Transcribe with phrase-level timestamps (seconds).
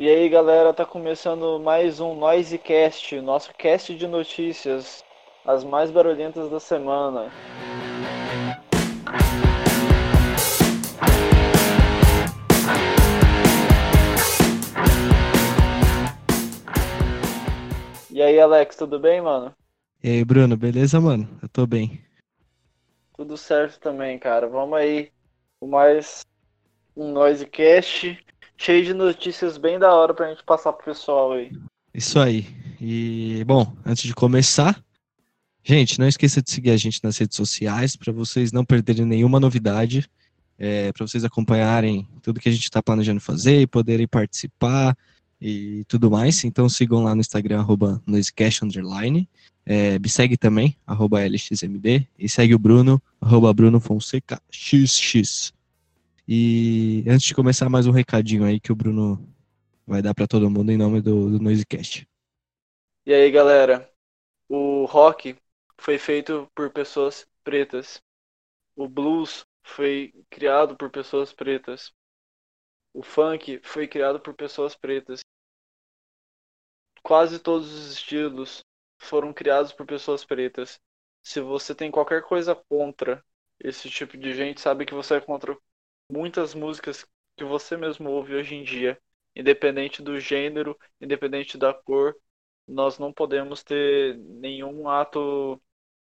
[0.00, 5.04] E aí, galera, tá começando mais um Noisecast, nosso cast de notícias,
[5.44, 7.32] as mais barulhentas da semana.
[18.08, 19.52] E aí, Alex, tudo bem, mano?
[20.00, 21.28] E aí, Bruno, beleza, mano?
[21.42, 22.00] Eu tô bem.
[23.16, 24.46] Tudo certo também, cara.
[24.46, 25.10] Vamos aí
[25.58, 26.24] com mais
[26.96, 28.27] um Noisecast
[28.58, 31.52] cheio de notícias bem da hora pra gente passar pro pessoal aí.
[31.94, 32.46] Isso aí.
[32.80, 34.82] E, bom, antes de começar,
[35.62, 39.40] gente, não esqueça de seguir a gente nas redes sociais para vocês não perderem nenhuma
[39.40, 40.08] novidade,
[40.58, 44.96] é, para vocês acompanharem tudo que a gente está planejando fazer e poderem participar
[45.40, 46.42] e tudo mais.
[46.44, 48.02] Então sigam lá no Instagram, arroba
[48.62, 49.28] underline.
[49.64, 52.06] É, me segue também, arroba LXMD.
[52.18, 55.52] E segue o Bruno, arroba Bruno Fonseca XX.
[56.30, 59.26] E antes de começar, mais um recadinho aí que o Bruno
[59.86, 62.06] vai dar para todo mundo em nome do, do Noisecast.
[63.06, 63.90] E aí, galera?
[64.46, 65.38] O rock
[65.78, 68.02] foi feito por pessoas pretas.
[68.76, 71.94] O blues foi criado por pessoas pretas.
[72.92, 75.20] O funk foi criado por pessoas pretas.
[77.02, 78.62] Quase todos os estilos
[78.98, 80.78] foram criados por pessoas pretas.
[81.22, 83.24] Se você tem qualquer coisa contra
[83.58, 85.56] esse tipo de gente, sabe que você é contra
[86.10, 87.06] muitas músicas
[87.36, 89.00] que você mesmo ouve hoje em dia,
[89.34, 92.16] independente do gênero, independente da cor,
[92.66, 95.60] nós não podemos ter nenhum ato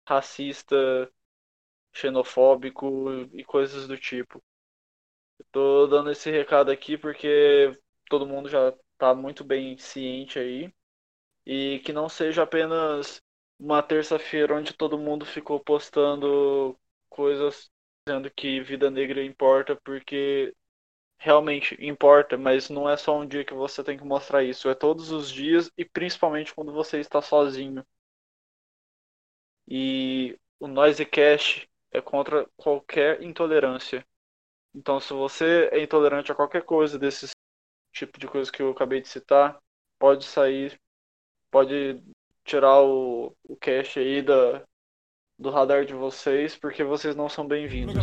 [0.08, 0.76] racista,
[1.94, 4.44] xenofóbico e coisas do tipo.
[5.40, 7.72] Estou dando esse recado aqui porque
[8.10, 10.74] todo mundo já está muito bem ciente aí
[11.46, 13.22] e que não seja apenas
[13.60, 16.78] uma terça-feira onde todo mundo ficou postando
[17.10, 17.72] coisas
[18.08, 20.56] dizendo que vida negra importa porque
[21.18, 24.76] realmente importa, mas não é só um dia que você tem que mostrar isso, é
[24.76, 27.84] todos os dias e principalmente quando você está sozinho.
[29.68, 34.06] E o Noisecast é contra qualquer intolerância.
[34.74, 37.32] Então, se você é intolerante a qualquer coisa desses
[37.92, 39.60] tipo de coisa que eu acabei de citar,
[39.98, 40.80] pode sair,
[41.50, 42.04] pode
[42.44, 44.64] tirar o, o cache aí da,
[45.38, 47.94] do radar de vocês, porque vocês não são bem-vindos.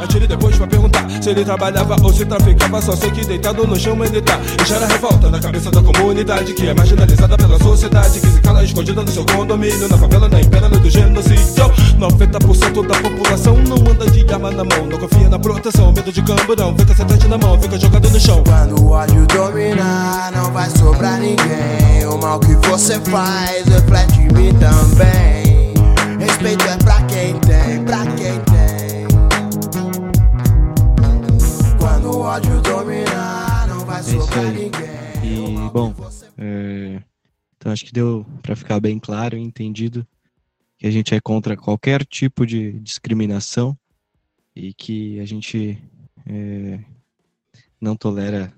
[0.00, 2.80] Atire depois pra perguntar se ele trabalhava ou se traficava.
[2.80, 4.38] Só sei que deitado no chão ele tá.
[4.62, 8.20] E gera revolta na cabeça da comunidade que é marginalizada pela sociedade.
[8.20, 11.64] Que se cala escondida no seu condomínio, na favela, na impera do genocídio.
[11.98, 15.92] 90% da população não anda de arma na mão, não confia na proteção.
[15.92, 18.44] Medo de camburão, fica sentante na mão, fica jogado no chão.
[18.44, 22.06] Quando o ódio dominar, não vai sobrar ninguém.
[22.06, 25.43] O mal que você faz reflete em mim também.
[26.44, 29.08] Respeito é pra quem tem, pra quem tem.
[31.78, 34.74] Quando o ódio dominar, não vai sobrar ninguém.
[35.24, 35.94] E, bom,
[36.36, 37.02] é...
[37.56, 40.06] então acho que deu para ficar bem claro e entendido
[40.76, 43.74] que a gente é contra qualquer tipo de discriminação
[44.54, 45.82] e que a gente
[46.26, 46.78] é...
[47.80, 48.52] não tolera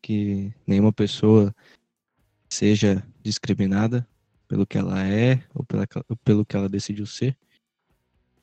[0.00, 1.54] que nenhuma pessoa
[2.48, 4.08] seja discriminada
[4.50, 5.86] pelo que ela é ou pela,
[6.24, 7.36] pelo que ela decidiu ser.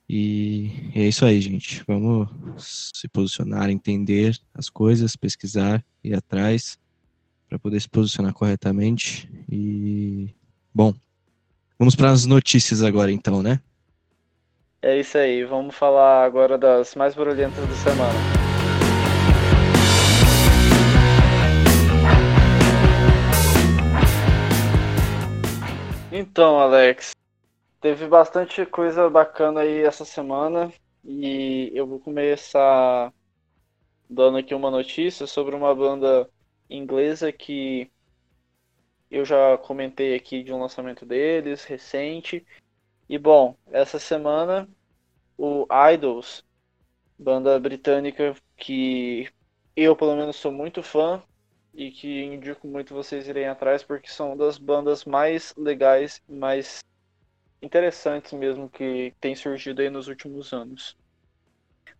[0.09, 1.83] E é isso aí, gente.
[1.85, 2.29] Vamos
[2.93, 6.79] se posicionar, entender as coisas, pesquisar, ir atrás
[7.49, 9.29] para poder se posicionar corretamente.
[9.51, 10.33] E
[10.73, 10.93] bom,
[11.77, 13.59] vamos para as notícias agora então, né?
[14.81, 15.43] É isso aí.
[15.43, 18.36] Vamos falar agora das mais barulhentas da semana.
[26.11, 27.11] Então, Alex,
[27.81, 30.71] teve bastante coisa bacana aí essa semana
[31.03, 33.13] e eu vou começar
[34.09, 36.29] dando aqui uma notícia sobre uma banda
[36.69, 37.91] inglesa que
[39.11, 42.45] eu já comentei aqui de um lançamento deles recente.
[43.09, 44.67] E bom, essa semana
[45.37, 46.41] o Idols,
[47.19, 49.29] banda britânica que
[49.75, 51.21] eu pelo menos sou muito fã,
[51.77, 56.83] e que indico muito vocês irem atrás porque são das bandas mais legais, mais
[57.61, 60.97] interessantes mesmo que tem surgido aí nos últimos anos.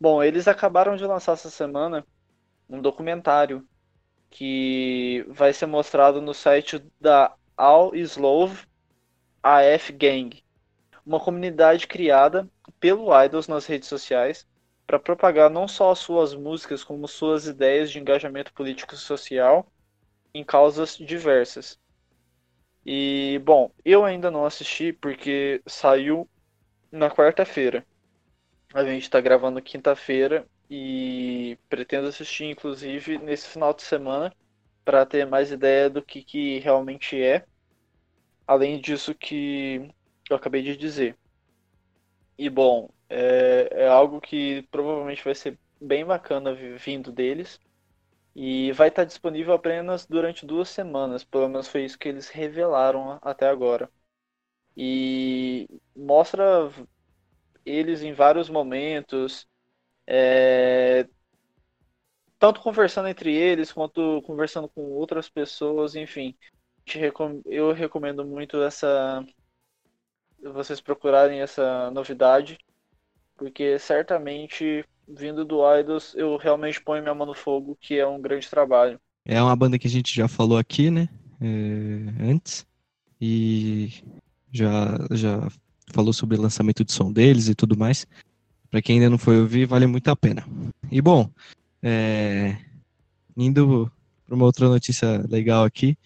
[0.01, 2.03] Bom, eles acabaram de lançar essa semana
[2.68, 3.68] um documentário
[4.31, 8.65] que vai ser mostrado no site da All Is Love
[9.44, 10.44] AF Gang,
[11.06, 14.47] uma comunidade criada pelo Idols nas redes sociais
[14.88, 19.68] para propagar não só as suas músicas, como suas ideias de engajamento político e social
[20.34, 21.78] em causas diversas.
[22.86, 26.28] E, bom, eu ainda não assisti porque saiu
[26.89, 27.86] na quarta-feira.
[28.74, 34.34] A gente está gravando quinta-feira e pretendo assistir, inclusive, nesse final de semana,
[34.86, 37.45] para ter mais ideia do que, que realmente é,
[38.48, 39.89] além disso que
[40.30, 41.18] eu acabei de dizer.
[42.38, 47.59] E bom, é, é algo que provavelmente vai ser bem bacana vindo deles.
[48.36, 53.18] E vai estar disponível apenas durante duas semanas, pelo menos foi isso que eles revelaram
[53.24, 53.89] até agora.
[54.75, 56.69] E mostra
[57.65, 59.48] eles em vários momentos,
[60.06, 61.07] é,
[62.38, 66.36] tanto conversando entre eles quanto conversando com outras pessoas, enfim.
[67.45, 69.25] Eu recomendo muito essa
[70.42, 72.57] vocês procurarem essa novidade,
[73.38, 78.22] porque certamente vindo do Idols eu realmente ponho minha mão no fogo, que é um
[78.22, 79.00] grande trabalho.
[79.24, 81.07] É uma banda que a gente já falou aqui, né?
[81.39, 82.66] É, antes.
[83.19, 83.92] E
[84.51, 85.48] já, já
[85.94, 88.06] falou sobre o lançamento de som deles e tudo mais.
[88.69, 90.45] Para quem ainda não foi ouvir, vale muito a pena.
[90.92, 91.30] E bom,
[91.81, 92.57] é,
[93.36, 93.92] indo
[94.25, 95.98] para uma outra notícia legal aqui,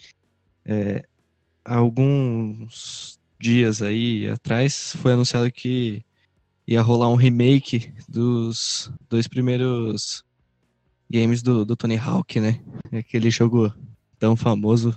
[0.66, 1.04] é,
[1.66, 6.04] alguns dias aí atrás foi anunciado que
[6.72, 10.24] ia rolar um remake dos dois primeiros
[11.10, 12.62] games do, do Tony Hawk, né?
[12.94, 13.74] Aquele jogo
[14.18, 14.96] tão famoso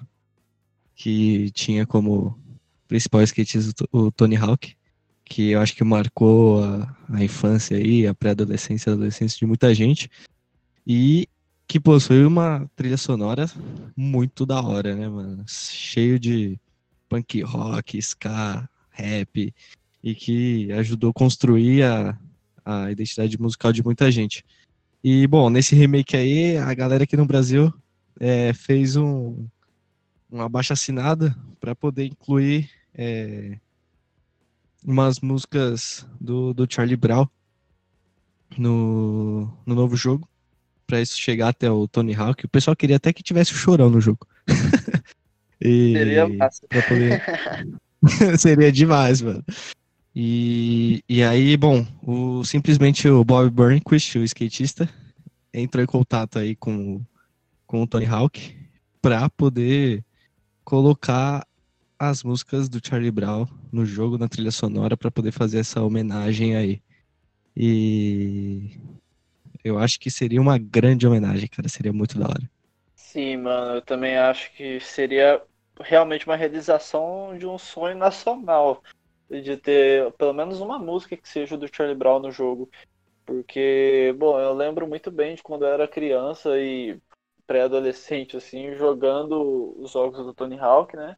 [0.94, 2.38] que tinha como
[2.86, 4.76] principal skatista o Tony Hawk,
[5.24, 9.74] que eu acho que marcou a, a infância aí, a pré-adolescência, a adolescência de muita
[9.74, 10.08] gente.
[10.86, 11.28] E
[11.66, 13.50] que possui uma trilha sonora
[13.96, 15.44] muito da hora, né, mano?
[15.48, 16.56] Cheio de
[17.08, 19.52] punk rock, ska, rap,
[20.04, 22.18] e que ajudou a construir a,
[22.62, 24.44] a identidade musical de muita gente.
[25.02, 27.72] E, bom, nesse remake aí, a galera aqui no Brasil
[28.20, 29.46] é, fez um,
[30.30, 33.58] uma baixa assinada para poder incluir é,
[34.84, 37.26] umas músicas do, do Charlie Brown
[38.58, 40.28] no, no novo jogo
[40.86, 42.44] para isso chegar até o Tony Hawk.
[42.44, 44.26] O pessoal queria até que tivesse o chorão no jogo.
[45.58, 46.66] e, Seria massa.
[46.68, 47.22] Poder...
[48.38, 49.42] Seria demais, mano.
[50.14, 54.88] E, e aí, bom, o, simplesmente o Bob Burnquist, o skatista,
[55.52, 57.00] entrou em contato aí com,
[57.66, 58.56] com o Tony Hawk
[59.02, 60.04] para poder
[60.64, 61.44] colocar
[61.98, 66.54] as músicas do Charlie Brown no jogo, na trilha sonora, para poder fazer essa homenagem
[66.54, 66.80] aí.
[67.56, 68.70] E
[69.64, 71.68] eu acho que seria uma grande homenagem, cara.
[71.68, 72.50] Seria muito da hora.
[72.94, 73.76] Sim, mano.
[73.76, 75.40] Eu também acho que seria
[75.80, 78.82] realmente uma realização de um sonho nacional.
[79.30, 82.70] De ter pelo menos uma música que seja do Charlie Brown no jogo.
[83.26, 87.00] Porque, bom, eu lembro muito bem de quando eu era criança e
[87.46, 91.16] pré-adolescente, assim, jogando os jogos do Tony Hawk, né?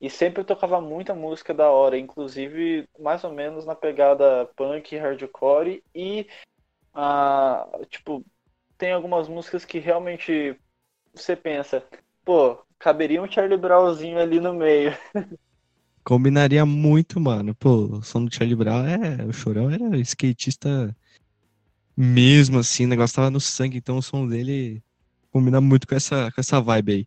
[0.00, 5.82] E sempre tocava muita música da hora, inclusive mais ou menos na pegada punk, hardcore
[5.94, 6.26] e
[6.94, 8.24] ah, tipo,
[8.78, 10.58] tem algumas músicas que realmente
[11.14, 11.84] você pensa,
[12.24, 14.92] pô, caberia um Charlie Brownzinho ali no meio.
[16.10, 17.54] Combinaria muito, mano.
[17.54, 19.24] Pô, o som do Charlie Brown é.
[19.26, 20.92] O chorão era skatista
[21.96, 24.82] mesmo, assim, o negócio tava no sangue, então o som dele
[25.30, 27.06] combina muito com essa, com essa vibe aí.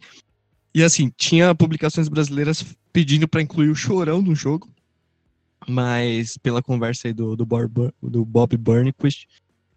[0.73, 2.63] E assim, tinha publicações brasileiras
[2.93, 4.71] pedindo para incluir o chorão no jogo,
[5.67, 9.27] mas pela conversa aí do, do, Bob, do Bob Burnquist,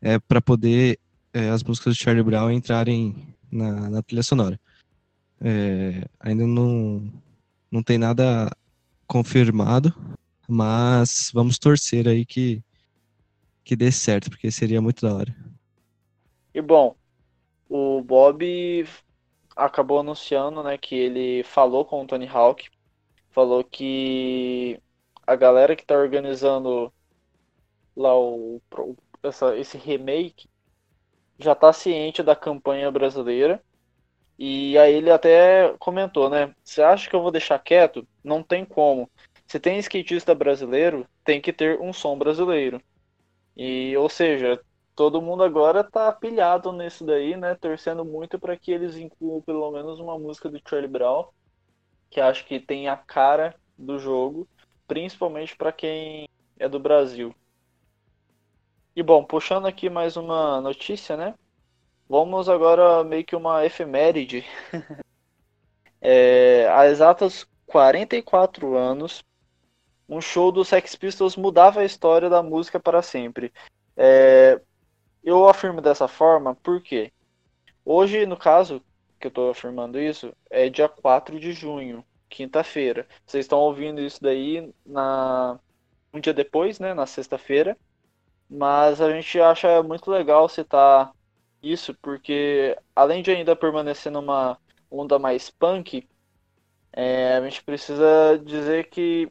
[0.01, 1.01] é, para poder
[1.35, 4.61] é, as músicas do Charlie Brown entrarem na, na trilha sonora.
[5.41, 7.13] É, ainda não,
[7.73, 8.49] não tem nada
[9.07, 9.95] confirmado,
[10.49, 12.63] mas vamos torcer aí que,
[13.65, 15.37] que dê certo, porque seria muito da hora.
[16.55, 16.97] E bom,
[17.69, 18.87] o Bob
[19.55, 22.69] acabou anunciando né, que ele falou com o Tony Hawk,
[23.31, 24.81] falou que
[25.27, 26.93] a galera que está organizando
[27.97, 28.61] lá o,
[29.23, 30.49] essa, esse remake
[31.39, 33.63] já está ciente da campanha brasileira.
[34.39, 36.55] E aí ele até comentou, né?
[36.63, 38.07] Você acha que eu vou deixar quieto?
[38.23, 39.11] Não tem como.
[39.47, 42.81] Se tem skatista brasileiro, tem que ter um som brasileiro.
[43.57, 44.61] E, ou seja,
[44.95, 47.55] todo mundo agora tá pilhado nisso daí, né?
[47.55, 51.27] Torcendo muito para que eles incluam pelo menos uma música do Charlie Brown,
[52.11, 54.47] que acho que tem a cara do jogo,
[54.87, 56.29] principalmente para quem
[56.59, 57.35] é do Brasil.
[58.95, 61.35] E bom, puxando aqui mais uma notícia, né?
[62.09, 64.45] Vamos agora meio que uma efeméride.
[66.01, 69.25] é, há exatos 44 anos,
[70.09, 73.53] um show dos Sex Pistols mudava a história da música para sempre.
[73.97, 74.61] É,
[75.25, 77.13] eu afirmo dessa forma porque
[77.85, 78.81] hoje, no caso,
[79.19, 83.09] que eu estou afirmando isso, é dia 4 de junho, quinta-feira.
[83.27, 85.59] Vocês estão ouvindo isso daí na
[86.13, 87.77] um dia depois, né, na sexta-feira.
[88.49, 91.13] Mas a gente acha muito legal citar
[91.71, 94.59] isso, porque além de ainda permanecer numa
[94.91, 96.09] onda mais punk,
[96.93, 99.31] é, a gente precisa dizer que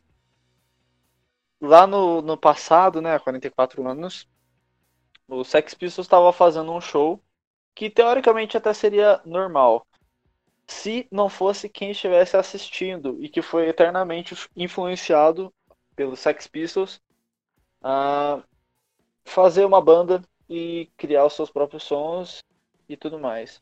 [1.62, 4.28] lá no, no passado, né, há 44 anos,
[5.28, 7.22] o Sex Pistols estava fazendo um show
[7.74, 9.86] que teoricamente até seria normal,
[10.68, 15.54] se não fosse quem estivesse assistindo e que foi eternamente influenciado
[15.96, 17.02] pelos Sex Pistols
[17.82, 18.42] a
[19.26, 22.44] fazer uma banda e criar os seus próprios sons
[22.88, 23.62] e tudo mais.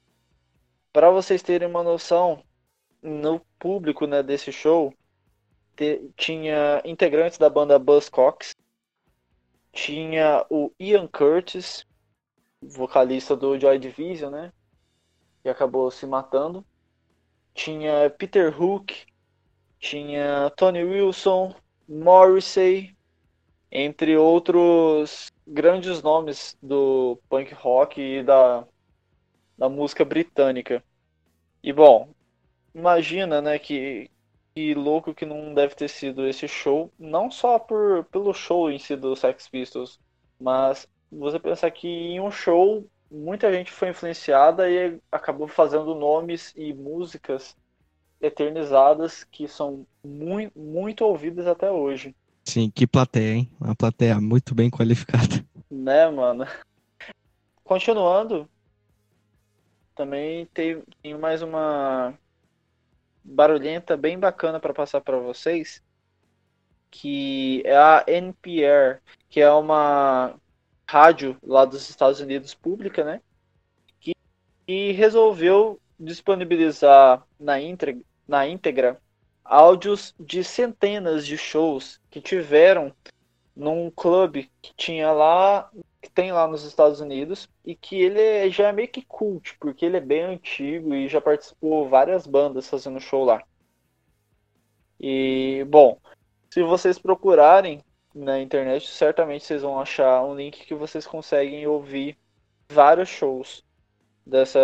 [0.92, 2.44] Para vocês terem uma noção,
[3.02, 4.94] no público né, desse show
[5.76, 8.56] te, tinha integrantes da banda Buzzcocks,
[9.72, 11.86] tinha o Ian Curtis,
[12.62, 14.54] vocalista do Joy Division, né,
[15.42, 16.66] que acabou se matando,
[17.54, 19.06] tinha Peter Hook,
[19.80, 21.54] tinha Tony Wilson,
[21.88, 22.96] Morrissey,
[23.70, 28.66] entre outros grandes nomes do punk rock e da,
[29.58, 30.84] da música britânica.
[31.64, 32.10] E bom,
[32.74, 34.10] imagina, né, que,
[34.56, 38.80] que louco que não deve ter sido esse show, não só por, pelo show em
[38.80, 40.00] si do Sex Pistols,
[40.40, 46.54] mas você pensar que em um show muita gente foi influenciada e acabou fazendo nomes
[46.56, 47.56] e músicas
[48.20, 52.16] eternizadas que são muito, muito ouvidas até hoje.
[52.44, 53.52] Sim, que plateia, hein?
[53.60, 55.44] Uma plateia muito bem qualificada.
[55.72, 56.46] Né, mano?
[57.64, 58.48] Continuando,
[59.96, 60.84] também tem,
[61.20, 62.14] mais uma
[63.24, 65.82] barulhenta bem bacana para passar para vocês,
[66.92, 70.36] que é a NPR, que é uma
[70.88, 73.22] rádio lá dos Estados Unidos pública, né?
[74.00, 74.14] Que,
[74.68, 79.02] que resolveu disponibilizar na íntegra, na íntegra
[79.44, 82.94] áudios de centenas de shows que tiveram
[83.56, 85.70] num clube que tinha lá,
[86.02, 89.86] que tem lá nos Estados Unidos, e que ele já é meio que cult, porque
[89.86, 93.44] ele é bem antigo e já participou várias bandas fazendo show lá.
[95.00, 96.00] E, bom,
[96.50, 97.84] se vocês procurarem
[98.14, 102.18] na internet, certamente vocês vão achar um link que vocês conseguem ouvir
[102.70, 103.64] vários shows
[104.26, 104.60] dessa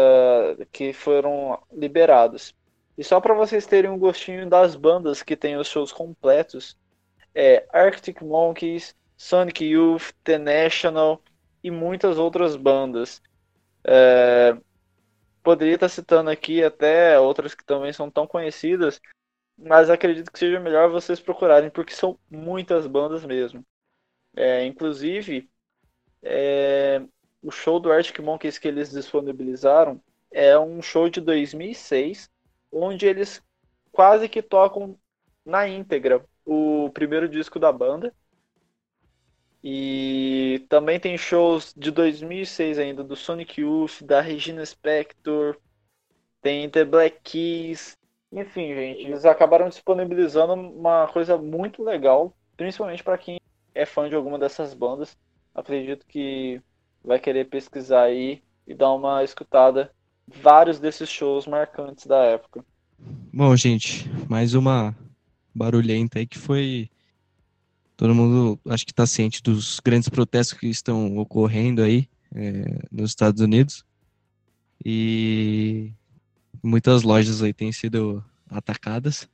[0.71, 2.53] que foram liberados.
[2.99, 6.77] E só para vocês terem um gostinho das bandas que tem os shows completos,
[7.33, 11.21] é Arctic Monkeys, Sonic Youth, The National
[11.63, 13.21] e muitas outras bandas.
[13.85, 14.53] É,
[15.41, 18.99] poderia estar citando aqui até outras que também são tão conhecidas,
[19.57, 23.65] mas acredito que seja melhor vocês procurarem, porque são muitas bandas mesmo.
[24.35, 25.49] É, inclusive,
[26.21, 27.01] é,
[27.41, 32.29] o show do Arctic Monkeys que eles disponibilizaram é um show de 2006,
[32.71, 33.41] onde eles
[33.91, 34.97] quase que tocam
[35.45, 38.13] na íntegra o primeiro disco da banda.
[39.63, 45.57] E também tem shows de 2006 ainda do Sonic Youth, da Regina Spector,
[46.41, 47.97] tem The Black Keys.
[48.31, 53.39] Enfim, gente, eles acabaram disponibilizando uma coisa muito legal, principalmente para quem
[53.75, 55.17] é fã de alguma dessas bandas.
[55.53, 56.61] Acredito que
[57.03, 59.91] vai querer pesquisar aí e dar uma escutada
[60.41, 62.63] vários desses shows marcantes da época.
[63.33, 64.95] Bom, gente, mais uma
[65.53, 66.89] barulhenta aí que foi.
[67.95, 73.11] Todo mundo acho que está ciente dos grandes protestos que estão ocorrendo aí é, nos
[73.11, 73.83] Estados Unidos.
[74.83, 75.91] E
[76.63, 79.27] muitas lojas aí têm sido atacadas.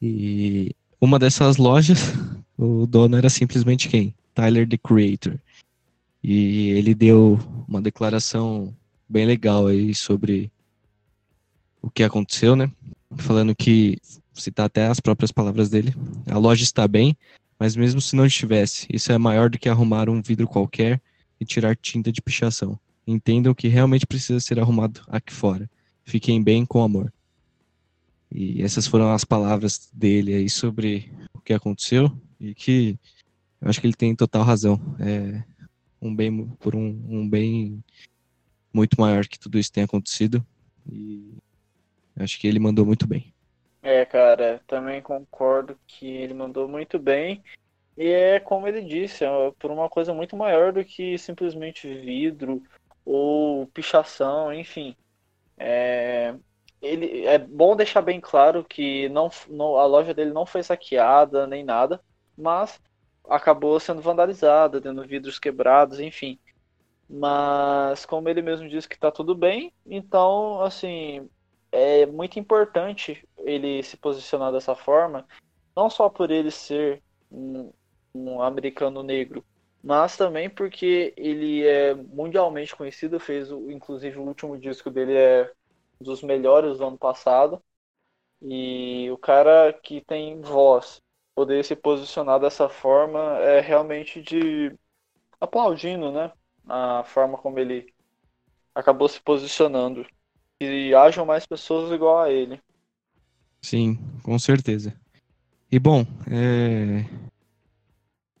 [0.00, 2.12] E uma dessas lojas,
[2.58, 4.14] o dono era simplesmente quem?
[4.34, 5.38] Tyler the Creator.
[6.22, 7.38] E ele deu
[7.68, 8.74] uma declaração
[9.08, 10.50] bem legal aí sobre
[11.80, 12.70] o que aconteceu, né?
[13.16, 13.98] Falando que,
[14.32, 15.94] citar até as próprias palavras dele,
[16.30, 17.16] a loja está bem,
[17.58, 21.00] mas mesmo se não estivesse, isso é maior do que arrumar um vidro qualquer
[21.40, 22.78] e tirar tinta de pichação.
[23.06, 25.70] Entendam que realmente precisa ser arrumado aqui fora.
[26.04, 27.12] Fiquem bem com amor.
[28.32, 32.98] E essas foram as palavras dele aí sobre o que aconteceu e que
[33.60, 34.80] eu acho que ele tem total razão.
[34.98, 35.42] É
[36.00, 37.82] um bem por um, um bem
[38.74, 40.44] muito maior que tudo isso tem acontecido
[40.90, 41.34] e
[42.18, 43.32] acho que ele mandou muito bem.
[43.82, 47.42] É, cara, também concordo que ele mandou muito bem.
[47.96, 49.28] E é como ele disse, é
[49.58, 52.62] por uma coisa muito maior do que simplesmente vidro
[53.04, 54.96] ou pichação, enfim.
[55.56, 56.34] É,
[56.82, 61.46] ele, é bom deixar bem claro que não, não, a loja dele não foi saqueada
[61.46, 62.00] nem nada,
[62.36, 62.80] mas
[63.28, 66.38] acabou sendo vandalizada, tendo vidros quebrados, enfim.
[67.08, 71.28] Mas como ele mesmo disse que está tudo bem, então assim
[71.70, 75.26] é muito importante ele se posicionar dessa forma,
[75.76, 77.72] não só por ele ser um,
[78.14, 79.44] um americano negro,
[79.82, 85.52] mas também porque ele é mundialmente conhecido, fez o, inclusive o último disco dele é
[86.00, 87.62] dos melhores do ano passado.
[88.40, 91.02] E o cara que tem voz,
[91.34, 94.74] poder se posicionar dessa forma é realmente de
[95.40, 96.32] aplaudindo, né?
[96.68, 97.92] A forma como ele
[98.74, 100.06] acabou se posicionando.
[100.60, 102.60] E hajam mais pessoas igual a ele.
[103.60, 104.94] Sim, com certeza.
[105.70, 107.04] E bom, é...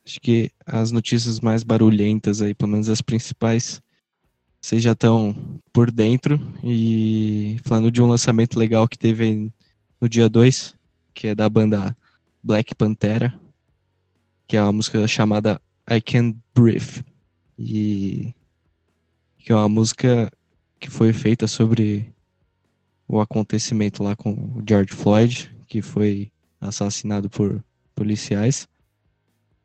[0.06, 3.82] acho que as notícias mais barulhentas aí, pelo menos as principais,
[4.60, 5.34] vocês já estão
[5.72, 6.38] por dentro.
[6.62, 9.52] E falando de um lançamento legal que teve
[10.00, 10.74] no dia 2,
[11.12, 11.96] que é da banda
[12.42, 13.38] Black Pantera,
[14.46, 17.04] que é uma música chamada I Can't Breathe.
[17.58, 18.34] E
[19.38, 20.30] que é uma música
[20.80, 22.12] que foi feita sobre
[23.06, 26.30] o acontecimento lá com o George Floyd, que foi
[26.60, 27.62] assassinado por
[27.94, 28.66] policiais.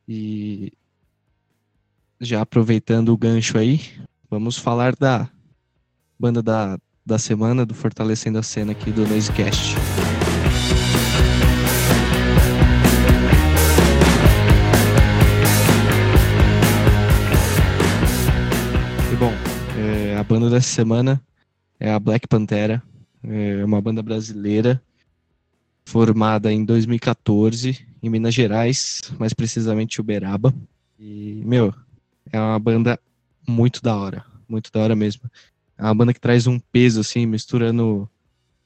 [0.08, 0.74] E
[2.20, 3.82] já aproveitando o gancho aí,
[4.30, 5.30] vamos falar da
[6.20, 9.76] banda da, da semana do Fortalecendo a Cena aqui do Noisecast.
[9.76, 10.19] E
[20.20, 21.22] a banda dessa semana
[21.80, 22.84] é a Black Pantera,
[23.24, 24.82] é uma banda brasileira
[25.86, 30.54] formada em 2014 em Minas Gerais, mais precisamente Uberaba.
[31.00, 31.74] E, meu,
[32.32, 33.00] é uma banda
[33.48, 35.22] muito da hora, muito da hora mesmo.
[35.78, 38.10] É uma banda que traz um peso, assim, misturando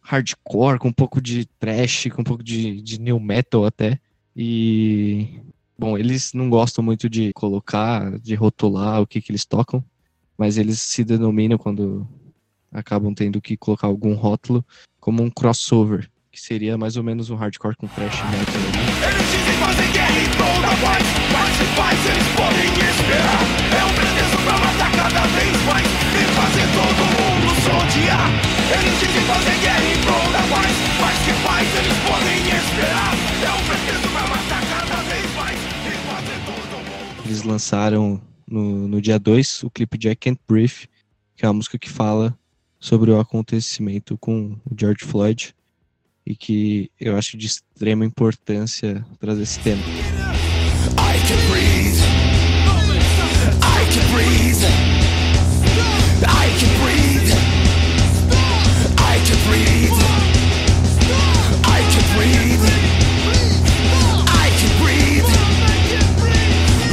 [0.01, 3.99] hardcore com um pouco de trash, com um pouco de, de new metal até.
[4.35, 5.39] E,
[5.77, 9.83] bom, eles não gostam muito de colocar, de rotular o que, que eles tocam,
[10.37, 12.07] mas eles se denominam quando
[12.71, 14.65] acabam tendo que colocar algum rótulo
[14.99, 18.57] como um crossover que seria mais ou menos um hardcore com thrash metal.
[19.05, 23.43] Eles dizem fazem guerra em prol da paz, mas se faz eles podem esperar.
[23.69, 28.29] É um pretexto pra matar cada vez mais e fazer todo mundo se odiar.
[28.65, 33.13] Eles dizem fazem guerra em prol da paz, mas se faz eles podem esperar.
[33.13, 37.25] É um pretexto pra matar cada vez mais e fazer todo mundo.
[37.25, 40.87] Eles lançaram no, no dia 2 o clipe de I Can't Breathe,
[41.35, 42.37] que é uma música que fala
[42.79, 45.55] sobre o acontecimento com o George Floyd
[46.25, 49.81] e que eu acho de extrema importância trazer esse tema.
[50.97, 52.01] I can breathe.
[53.61, 54.63] I can breathe.
[56.27, 57.31] I can breathe.
[58.99, 59.97] I can breathe.
[61.65, 62.65] I can breathe.
[64.27, 65.29] I can breathe.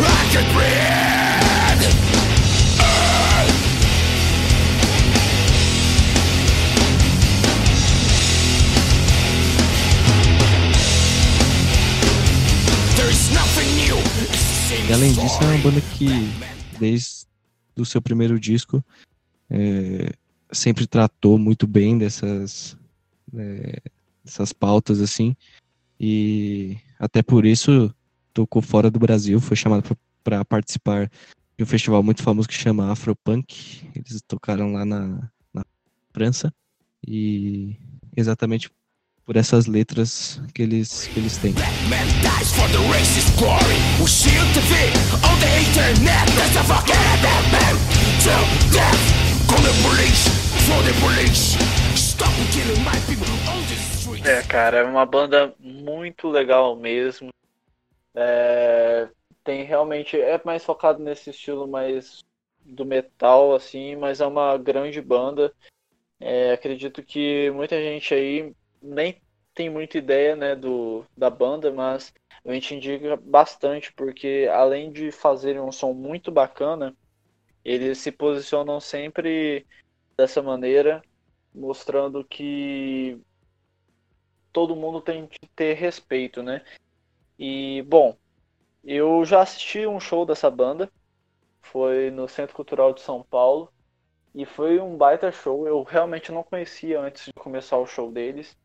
[0.02, 0.79] I can breathe.
[14.90, 16.08] E além disso, é uma banda que,
[16.76, 17.24] desde
[17.76, 18.84] o seu primeiro disco,
[19.48, 20.12] é,
[20.50, 22.76] sempre tratou muito bem dessas,
[23.32, 23.80] é,
[24.24, 25.36] dessas pautas, assim.
[26.00, 27.94] E até por isso
[28.34, 31.08] tocou fora do Brasil, foi chamado para participar
[31.56, 33.88] de um festival muito famoso que chama Afropunk.
[33.94, 35.64] Eles tocaram lá na, na
[36.12, 36.52] França.
[37.06, 37.76] E
[38.16, 38.68] exatamente
[39.30, 41.54] por essas letras que eles, que eles têm.
[54.24, 57.30] É, cara, é uma banda muito legal mesmo.
[58.12, 59.08] É,
[59.44, 60.20] tem realmente.
[60.20, 62.24] É mais focado nesse estilo mais
[62.64, 65.54] do metal, assim, mas é uma grande banda.
[66.18, 69.20] É, acredito que muita gente aí nem
[69.54, 72.14] tem muita ideia né, do, da banda, mas
[72.44, 76.96] a gente indica bastante, porque além de fazerem um som muito bacana,
[77.64, 79.66] eles se posicionam sempre
[80.16, 81.02] dessa maneira,
[81.54, 83.20] mostrando que
[84.52, 86.64] todo mundo tem que ter respeito, né?
[87.38, 88.16] E, bom,
[88.84, 90.90] eu já assisti um show dessa banda,
[91.62, 93.72] foi no Centro Cultural de São Paulo,
[94.34, 95.66] e foi um baita show.
[95.66, 98.56] Eu realmente não conhecia antes de começar o show deles.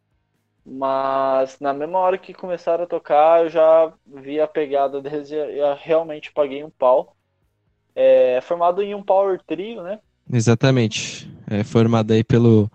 [0.65, 5.35] Mas na mesma hora que começaram a tocar, eu já vi a pegada deles e
[5.35, 7.15] eu realmente paguei um pau.
[7.93, 9.99] É formado em um power trio, né?
[10.31, 11.31] Exatamente.
[11.47, 12.69] É formado aí pelo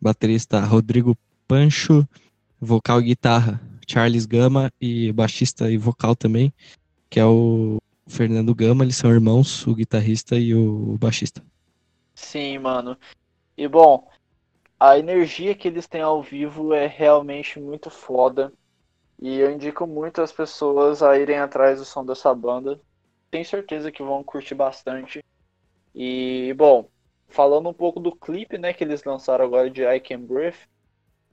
[0.00, 2.08] baterista Rodrigo Pancho,
[2.58, 6.52] vocal e guitarra Charles Gama e baixista e vocal também,
[7.10, 11.42] que é o Fernando Gama, eles são irmãos, o guitarrista e o baixista.
[12.14, 12.96] Sim, mano.
[13.56, 14.08] E bom,
[14.78, 18.52] a energia que eles têm ao vivo é realmente muito foda.
[19.20, 22.80] E eu indico muito as pessoas a irem atrás do som dessa banda.
[23.30, 25.24] Tenho certeza que vão curtir bastante.
[25.94, 26.88] E, bom,
[27.28, 30.58] falando um pouco do clipe, né, que eles lançaram agora de I Can Breathe.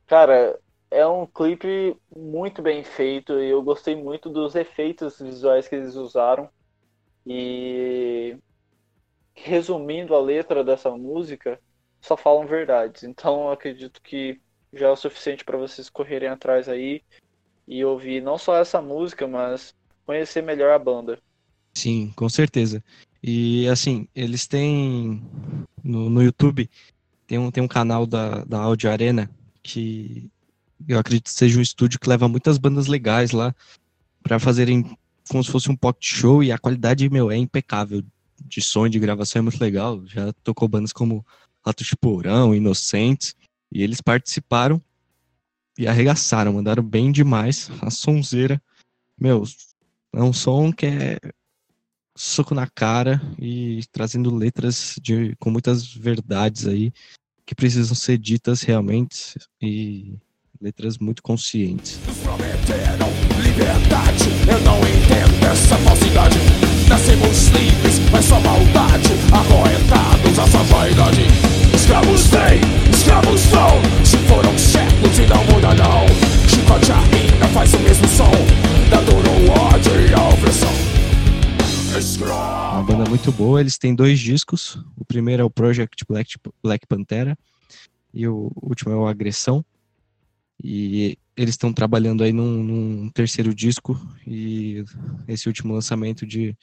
[0.08, 5.76] Cara, é um clipe muito bem feito e eu gostei muito dos efeitos visuais que
[5.76, 6.50] eles usaram.
[7.26, 8.38] E
[9.34, 11.60] resumindo a letra dessa música,
[12.02, 13.04] só falam verdades.
[13.04, 14.40] Então acredito que
[14.74, 17.02] já é o suficiente para vocês correrem atrás aí
[17.68, 21.20] e ouvir não só essa música, mas conhecer melhor a banda.
[21.74, 22.84] Sim, com certeza.
[23.24, 25.22] E assim, eles têm
[25.84, 26.70] no, no YouTube
[27.32, 29.32] tem um, tem um canal da, da Audio Arena
[29.64, 30.30] que
[30.86, 33.56] eu acredito que seja um estúdio que leva muitas bandas legais lá
[34.22, 34.98] para fazerem
[35.30, 38.04] como se fosse um pocket show e a qualidade, meu, é impecável.
[38.44, 40.06] De som de gravação é muito legal.
[40.08, 41.26] Já tocou bandas como
[41.66, 43.36] Rato de Porão, Inocentes,
[43.72, 44.82] e eles participaram
[45.78, 47.70] e arregaçaram, mandaram bem demais.
[47.82, 48.62] A sonzeira,
[49.20, 49.44] meu,
[50.14, 51.18] é um som que é
[52.16, 56.92] soco na cara e trazendo letras de, com muitas verdades aí
[57.46, 60.16] que precisam ser ditas realmente e
[60.62, 62.00] letras muito conscientes.
[62.24, 63.10] Prometeram
[63.42, 66.81] liberdade, eu não entendo essa falsidade.
[66.92, 71.22] Nascemos livres, mas maldade, acorrentados a sua vaidade.
[71.74, 72.28] Escravos
[72.92, 73.42] escravos
[74.04, 76.06] se foram séculos e não muda não.
[76.50, 78.30] Chicote ainda faz o mesmo som,
[79.50, 80.70] ódio e a opressão.
[82.74, 84.76] Uma banda muito boa, eles têm dois discos.
[84.98, 87.38] O primeiro é o Project Black, Black Pantera
[88.14, 89.64] e o último é o Agressão.
[90.62, 94.84] E eles estão trabalhando aí num, num, terceiro disco e
[95.28, 96.56] esse último lançamento de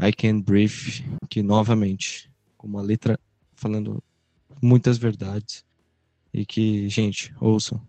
[0.00, 3.18] I Can Breathe, que novamente, com uma letra
[3.54, 4.02] falando
[4.62, 5.64] muitas verdades
[6.32, 7.80] e que, gente, ouçam,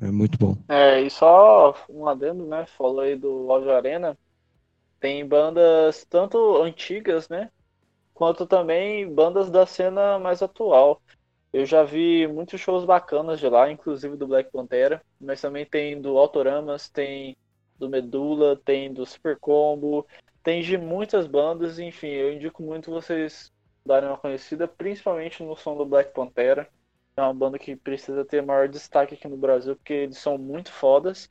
[0.00, 0.56] é muito bom.
[0.68, 4.16] É, e só um adendo, né, falou aí do Audio Arena,
[5.00, 7.50] tem bandas tanto antigas, né,
[8.12, 11.00] quanto também bandas da cena mais atual.
[11.52, 16.00] Eu já vi muitos shows bacanas de lá, inclusive do Black Pantera, mas também tem
[16.00, 17.36] do Autoramas, tem
[17.78, 20.06] do Medula, tem do Super Combo,
[20.42, 23.52] tem de muitas bandas, enfim, eu indico muito vocês
[23.84, 26.68] darem uma conhecida, principalmente no som do Black Pantera.
[27.16, 30.70] É uma banda que precisa ter maior destaque aqui no Brasil, porque eles são muito
[30.70, 31.30] fodas.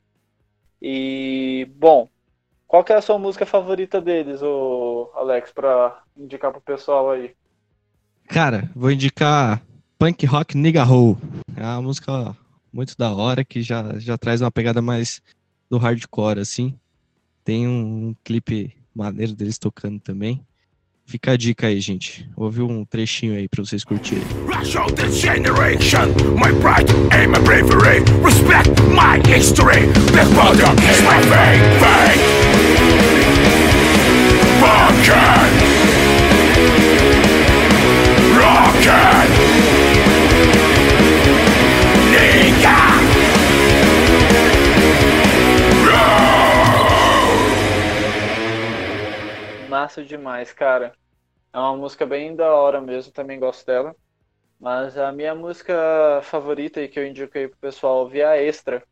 [0.82, 2.08] E, bom,
[2.66, 7.34] qual que é a sua música favorita deles, ô Alex, pra indicar pro pessoal aí?
[8.26, 9.62] Cara, vou indicar
[9.98, 11.16] Punk Rock Nigga Hole.
[11.56, 12.36] É uma música
[12.72, 15.22] muito da hora que já, já traz uma pegada mais
[15.70, 16.74] do hardcore, assim.
[17.44, 20.40] Tem um, um clipe maneiro deles tocando também.
[21.06, 22.28] Fica a dica aí, gente.
[22.36, 24.24] Ouve um trechinho aí pra vocês curtirem.
[24.46, 28.00] Rush of the generation, my pride and my bravery.
[28.22, 29.86] Respect my history.
[30.10, 32.36] Black Panther is my fate, fate.
[49.68, 50.94] Massa demais, cara.
[51.52, 53.94] É uma música bem da hora mesmo, também gosto dela.
[54.58, 55.74] Mas a minha música
[56.22, 58.82] favorita e que eu indico aí pro pessoal ouvir é Extra.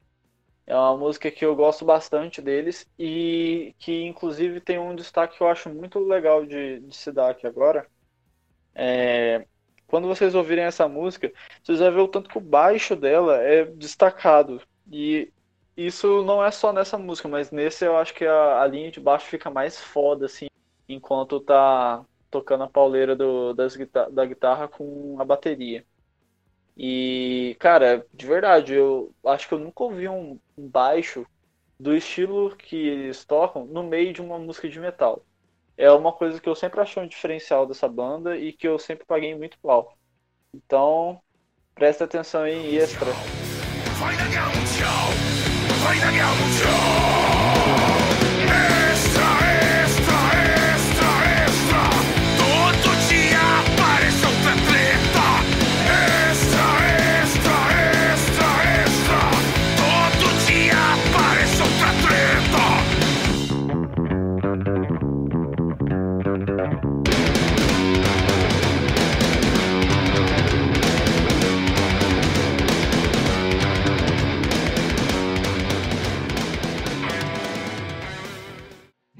[0.66, 5.42] É uma música que eu gosto bastante deles e que inclusive tem um destaque que
[5.42, 7.86] eu acho muito legal de, de se dar aqui agora.
[8.74, 9.46] É,
[9.94, 13.64] quando vocês ouvirem essa música, vocês vão ver o tanto que o baixo dela é
[13.64, 14.60] destacado.
[14.90, 15.32] E
[15.76, 18.98] isso não é só nessa música, mas nesse eu acho que a, a linha de
[18.98, 20.48] baixo fica mais foda, assim,
[20.88, 23.78] enquanto tá tocando a pauleira do, das,
[24.10, 25.86] da guitarra com a bateria.
[26.76, 31.24] E, cara, de verdade, eu acho que eu nunca ouvi um, um baixo
[31.78, 35.24] do estilo que eles tocam no meio de uma música de metal
[35.76, 39.04] é uma coisa que eu sempre achei um diferencial dessa banda e que eu sempre
[39.04, 39.96] paguei muito pau.
[40.54, 41.20] Então,
[41.74, 43.08] presta atenção em extra.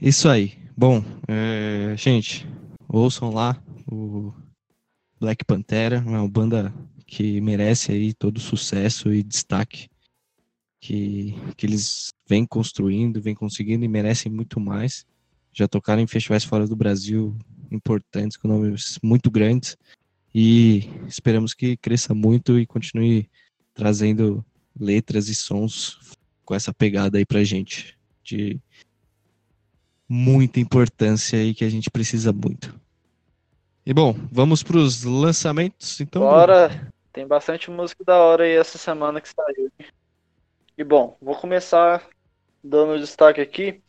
[0.07, 0.53] Isso aí.
[0.77, 2.47] Bom, é, gente,
[2.87, 3.59] ouçam lá
[3.91, 4.35] o
[5.19, 6.75] Black Pantera, é uma banda
[7.07, 9.89] que merece aí todo sucesso e destaque
[10.79, 15.07] que, que eles vêm construindo, vêm conseguindo e merecem muito mais.
[15.55, 17.35] Já tocaram em festivais fora do Brasil
[17.71, 19.75] importantes, com nomes muito grandes,
[20.35, 23.31] e esperamos que cresça muito e continue
[23.73, 24.45] trazendo
[24.79, 25.99] letras e sons
[26.45, 28.61] com essa pegada aí pra gente de
[30.09, 32.75] muita importância e que a gente precisa muito.
[33.87, 36.23] E bom, vamos para os lançamentos, então.
[36.23, 36.93] Bora!
[37.13, 39.71] Tem bastante música da hora aí essa semana que saiu.
[40.77, 42.05] E bom, vou começar
[42.63, 43.81] dando destaque aqui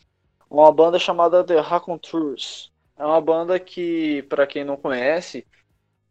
[0.49, 2.71] uma banda chamada The Raconteurs.
[2.97, 5.45] É uma banda que, para quem não conhece,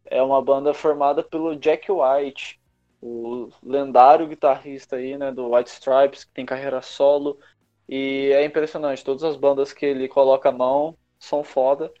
[0.05, 2.59] é uma banda formada pelo Jack White,
[3.01, 7.39] o lendário guitarrista aí, né, do White Stripes, que tem carreira solo.
[7.87, 11.91] E é impressionante, todas as bandas que ele coloca a mão são foda.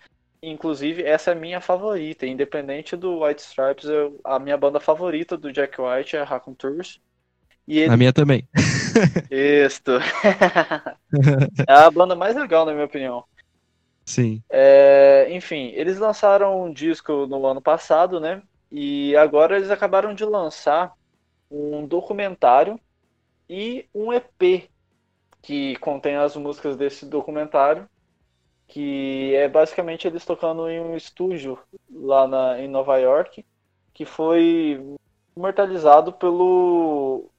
[0.41, 5.37] Inclusive, essa é a minha favorita, independente do White Stripes, eu, a minha banda favorita
[5.37, 7.01] do Jack White é Raconteurs.
[7.67, 7.91] E ele...
[7.93, 8.47] A minha também.
[9.31, 9.81] Isso.
[11.67, 13.23] é a banda mais legal, na minha opinião.
[14.05, 14.43] Sim.
[14.49, 18.41] É, enfim, eles lançaram um disco no ano passado, né?
[18.71, 20.93] E agora eles acabaram de lançar
[21.49, 22.79] um documentário
[23.49, 24.69] e um EP
[25.45, 27.87] que contém as músicas desse documentário,
[28.67, 31.59] que é basicamente eles tocando em um estúdio
[31.93, 33.45] lá na, em Nova York,
[33.93, 34.81] que foi
[35.37, 37.29] imortalizado pelo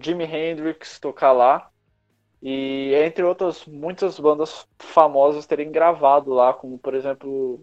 [0.00, 1.70] Jimi Hendrix tocar lá.
[2.40, 7.60] E entre outras muitas bandas famosas terem gravado lá, como por exemplo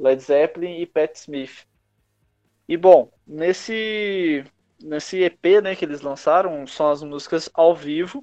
[0.00, 1.64] Led Zeppelin e Pat Smith.
[2.68, 4.44] E bom, nesse
[4.82, 8.20] nesse EP, né, que eles lançaram, são as músicas ao vivo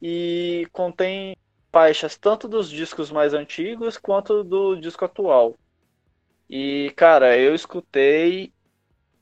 [0.00, 1.36] e contém
[1.72, 5.56] faixas tanto dos discos mais antigos quanto do disco atual.
[6.48, 8.52] E cara, eu escutei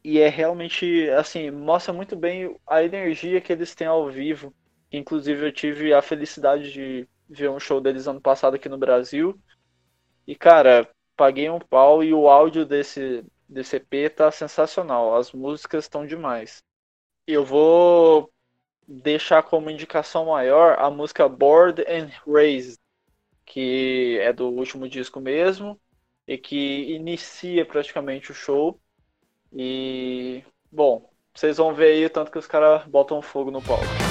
[0.05, 4.55] e é realmente assim, mostra muito bem a energia que eles têm ao vivo
[4.93, 9.39] Inclusive eu tive a felicidade de ver um show deles ano passado aqui no Brasil.
[10.27, 15.17] E cara, paguei um pau e o áudio desse, desse EP tá sensacional.
[15.17, 16.63] As músicas estão demais.
[17.27, 18.31] Eu vou
[18.87, 22.79] deixar como indicação maior a música Bored and Raised,
[23.45, 25.81] que é do último disco mesmo
[26.27, 28.81] e que inicia praticamente o show.
[29.53, 34.06] E bom, vocês vão ver aí o tanto que os caras botam fogo no palco.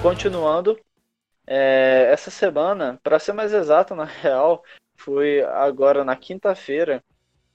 [0.00, 0.80] Continuando,
[1.46, 4.64] é, essa semana, para ser mais exato, na real,
[4.96, 7.04] foi agora na quinta-feira,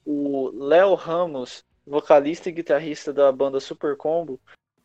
[0.05, 4.39] o Léo Ramos, vocalista e guitarrista da banda Super Combo,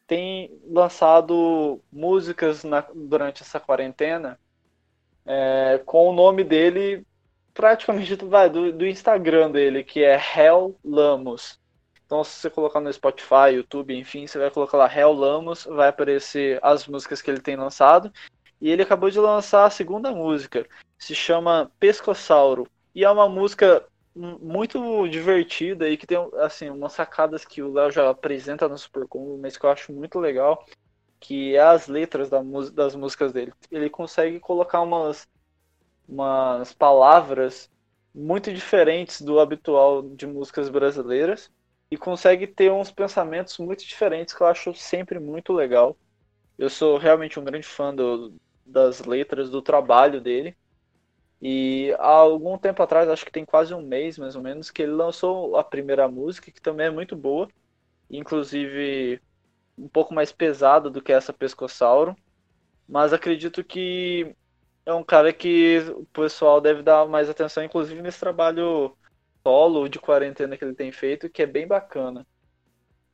[0.07, 4.41] tem lançado músicas na, durante essa quarentena
[5.27, 7.07] é, com o nome dele
[7.53, 11.60] praticamente do, do Instagram dele, que é Hell Lamos.
[12.11, 15.91] Então, se você colocar no Spotify, YouTube, enfim, você vai colocar lá Hell Lamos, vai
[15.91, 18.13] aparecer as músicas que ele tem lançado.
[18.61, 20.67] E ele acabou de lançar a segunda música,
[20.99, 22.67] se chama Pescossauro.
[22.93, 27.93] E é uma música muito divertida e que tem assim umas sacadas que o Léo
[27.93, 30.67] já apresenta no Super Combo, mas que eu acho muito legal,
[31.21, 32.41] que é as letras da,
[32.75, 33.53] das músicas dele.
[33.71, 35.29] Ele consegue colocar umas
[36.09, 37.71] umas palavras
[38.13, 41.49] muito diferentes do habitual de músicas brasileiras
[41.91, 45.97] e consegue ter uns pensamentos muito diferentes que eu acho sempre muito legal.
[46.57, 50.57] Eu sou realmente um grande fã do, das letras, do trabalho dele.
[51.43, 54.83] E há algum tempo atrás, acho que tem quase um mês mais ou menos, que
[54.83, 57.49] ele lançou a primeira música, que também é muito boa,
[58.11, 59.21] inclusive
[59.79, 62.15] um pouco mais pesada do que essa Pescossauro.
[62.89, 64.37] Mas acredito que
[64.85, 68.97] é um cara que o pessoal deve dar mais atenção, inclusive nesse trabalho
[69.43, 72.27] solo de quarentena que ele tem feito, que é bem bacana.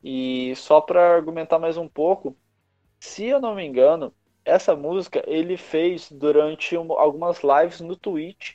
[0.03, 2.37] E só para argumentar mais um pouco,
[3.01, 8.55] se eu não me engano, essa música ele fez durante um, algumas lives no Twitch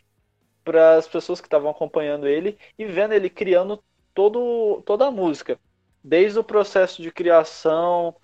[0.63, 5.59] para as pessoas que estavam acompanhando ele e vendo ele criando todo, toda a música,
[6.03, 8.15] desde o processo de criação,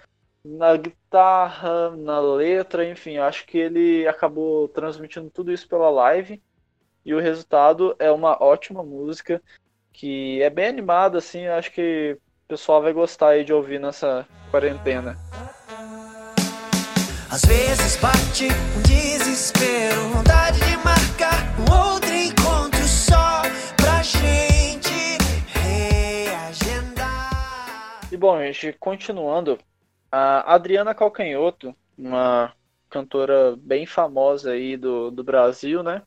[0.43, 6.41] na guitarra, na letra, enfim, acho que ele acabou transmitindo tudo isso pela live
[7.07, 9.41] e o resultado é uma ótima música
[9.93, 15.17] que é bem animada, assim, acho que o pessoal vai gostar de ouvir nessa quarentena.
[17.31, 23.41] Às vezes bate um desespero, vontade de marcar um outro encontro só
[23.77, 25.17] pra gente
[26.27, 27.31] reagendar.
[28.11, 29.57] E bom, gente, continuando,
[30.11, 32.51] A Adriana Calcanhoto, uma
[32.89, 36.01] cantora bem famosa aí do, do Brasil, né?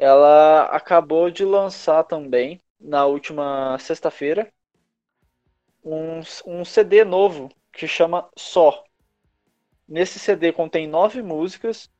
[0.00, 4.50] Ela acabou de lançar também, na última sexta-feira,
[5.84, 8.82] um, um CD novo que chama Só.
[9.86, 11.90] Nesse CD contém nove músicas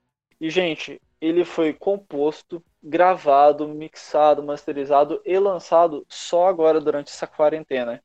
[0.41, 8.03] e, gente, ele foi composto, gravado, mixado, masterizado e lançado só agora durante essa quarentena.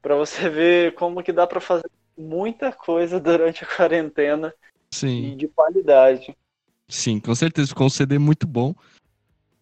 [0.00, 4.54] Para você ver como que dá para fazer muita coisa durante a quarentena
[4.92, 5.32] Sim.
[5.32, 6.36] e de qualidade.
[6.88, 7.70] Sim, com certeza.
[7.70, 8.72] Ficou um CD muito bom.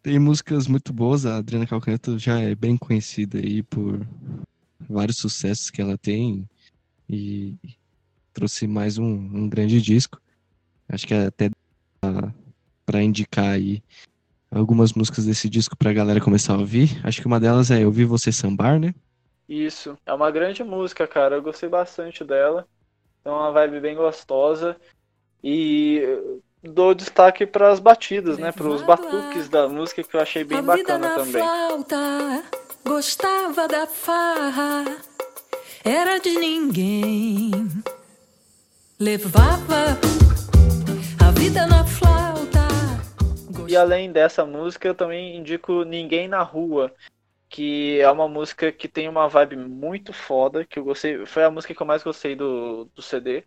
[0.05, 1.25] Tem músicas muito boas.
[1.25, 4.07] A Adriana Calcanhoto já é bem conhecida aí por
[4.87, 6.47] vários sucessos que ela tem.
[7.09, 7.57] E
[8.35, 10.21] trouxe mais um, um grande disco.
[10.91, 11.49] Acho que até
[12.85, 13.83] para indicar aí
[14.51, 17.01] algumas músicas desse disco pra galera começar a ouvir.
[17.03, 18.95] Acho que uma delas é Eu Vi Você Sambar, né?
[19.49, 21.37] Isso, é uma grande música, cara.
[21.37, 22.69] Eu gostei bastante dela.
[23.25, 24.77] É uma vibe bem gostosa.
[25.43, 26.03] E
[26.65, 28.51] dou destaque para as batidas, né?
[28.51, 31.43] Para os batuques da música que eu achei bem bacana também.
[31.43, 32.45] Flauta,
[32.85, 34.85] gostava da farra,
[35.85, 37.51] era de ninguém.
[38.99, 39.99] Levava
[41.21, 42.65] a vida na flauta.
[43.69, 46.95] E além dessa música, eu também indico Ninguém na Rua,
[47.49, 51.51] que é uma música que tem uma vibe muito foda, que eu gostei, foi a
[51.51, 53.45] música que eu mais gostei do, do CD.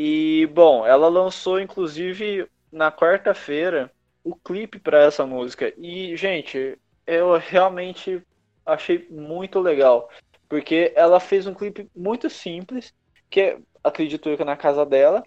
[0.00, 3.90] E, bom, ela lançou inclusive na quarta-feira
[4.22, 5.74] o clipe para essa música.
[5.76, 8.24] E, gente, eu realmente
[8.64, 10.08] achei muito legal,
[10.48, 12.94] porque ela fez um clipe muito simples,
[13.28, 15.20] que é, acredito eu que é na casa dela,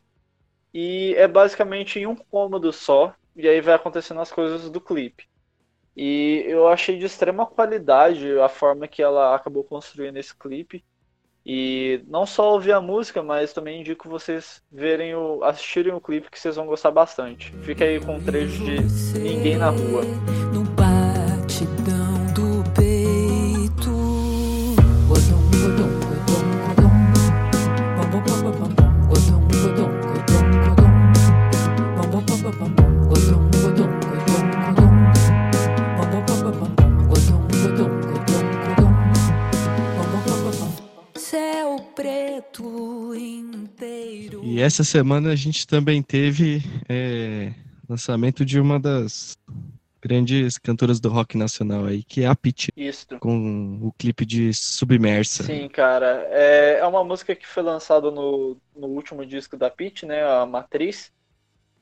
[0.73, 5.27] e é basicamente em um cômodo só, e aí vai acontecendo as coisas do clipe.
[5.97, 10.81] E eu achei de extrema qualidade a forma que ela acabou construindo esse clipe.
[11.45, 16.30] E não só ouvir a música, mas também indico vocês verem o, assistirem o clipe
[16.30, 17.51] que vocês vão gostar bastante.
[17.63, 20.04] Fica aí com um trecho de Ninguém na Rua.
[44.62, 47.52] E essa semana a gente também teve é,
[47.89, 49.36] lançamento de uma das
[50.00, 53.08] grandes cantoras do rock nacional aí, que é a Pitty, Isso.
[53.19, 55.41] com o clipe de Submersa.
[55.41, 56.28] Sim, cara.
[56.30, 60.24] É, é uma música que foi lançada no, no último disco da Pitty, né?
[60.24, 61.12] A Matriz.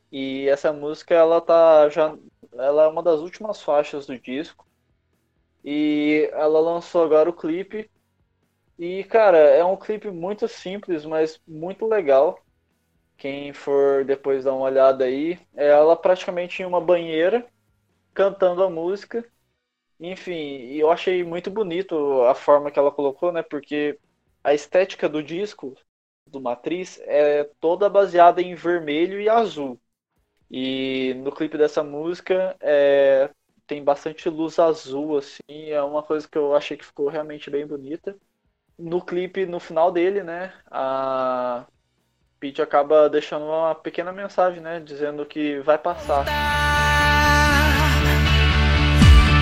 [0.10, 2.16] E essa música, ela tá já.
[2.54, 4.66] Ela é uma das últimas faixas do disco.
[5.66, 7.92] E ela lançou agora o clipe.
[8.80, 12.42] E, cara, é um clipe muito simples, mas muito legal.
[13.20, 17.46] Quem for depois dar uma olhada aí, é ela praticamente em uma banheira,
[18.14, 19.26] cantando a música.
[20.00, 23.44] Enfim, eu achei muito bonito a forma que ela colocou, né?
[23.44, 24.00] Porque
[24.42, 25.76] a estética do disco,
[26.26, 29.80] do Matriz, é toda baseada em vermelho e azul.
[30.50, 33.30] E no clipe dessa música é,
[33.68, 37.68] tem bastante luz azul, assim, é uma coisa que eu achei que ficou realmente bem
[37.68, 38.18] bonita.
[38.78, 41.68] No clipe, no final dele, né, a
[42.40, 46.24] Peach acaba deixando uma pequena mensagem, né, dizendo que vai passar.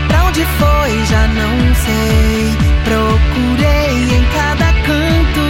[0.07, 2.57] Pra onde foi, já não sei.
[2.83, 5.45] Procurei em cada canto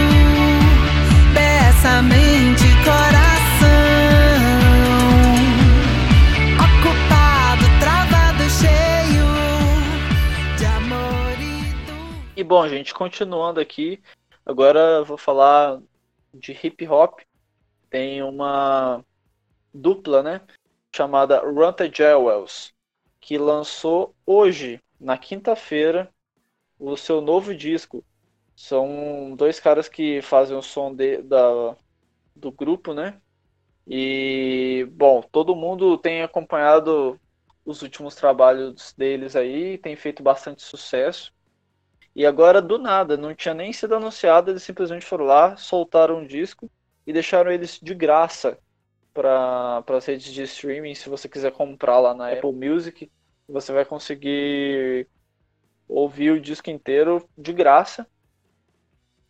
[1.32, 3.38] dessa mente coração.
[6.58, 9.28] Ocupado, travado, cheio
[10.58, 12.40] de amor e.
[12.40, 14.02] E bom, gente, continuando aqui,
[14.44, 15.78] agora vou falar
[16.34, 17.20] de hip hop.
[17.90, 19.04] Tem uma
[19.72, 20.40] dupla, né,
[20.94, 22.72] chamada Runta Jewels,
[23.20, 26.12] que lançou hoje, na quinta-feira,
[26.78, 28.04] o seu novo disco.
[28.56, 31.76] São dois caras que fazem o som de, da,
[32.34, 33.20] do grupo, né?
[33.86, 37.18] E, bom, todo mundo tem acompanhado
[37.64, 41.32] os últimos trabalhos deles aí, tem feito bastante sucesso.
[42.14, 46.26] E agora, do nada, não tinha nem sido anunciado, eles simplesmente foram lá, soltaram um
[46.26, 46.70] disco
[47.08, 48.58] e deixaram eles de graça
[49.14, 50.94] para as redes de streaming.
[50.94, 53.10] Se você quiser comprar lá na Apple Music,
[53.48, 55.08] você vai conseguir
[55.88, 58.06] ouvir o disco inteiro de graça.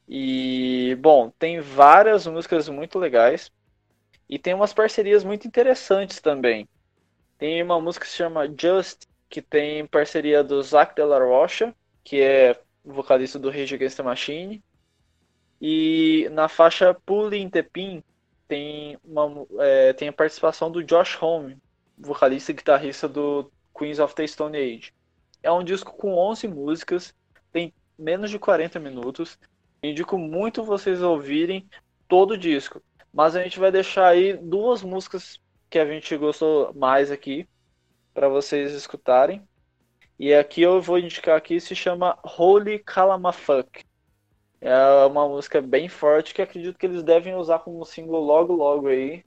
[0.08, 3.48] E, bom, tem várias músicas muito legais.
[4.28, 6.68] E tem umas parcerias muito interessantes também.
[7.38, 11.72] Tem uma música que se chama Just, que tem parceria do Zac de la Rocha,
[12.02, 14.64] que é vocalista do Rage Against the Machine.
[15.60, 18.02] E na faixa Pulling the Pin
[18.46, 21.58] tem, uma, é, tem a participação do Josh Homme,
[21.96, 24.92] vocalista e guitarrista do Queens of the Stone Age.
[25.42, 27.14] É um disco com 11 músicas,
[27.52, 29.38] tem menos de 40 minutos.
[29.82, 31.68] Indico muito vocês ouvirem
[32.08, 32.82] todo o disco.
[33.12, 35.40] Mas a gente vai deixar aí duas músicas
[35.70, 37.48] que a gente gostou mais aqui
[38.14, 39.46] para vocês escutarem.
[40.18, 43.84] E aqui eu vou indicar aqui se chama Holy Calamafuck.
[44.60, 48.88] É uma música bem forte que acredito que eles devem usar como single logo logo
[48.88, 49.24] aí.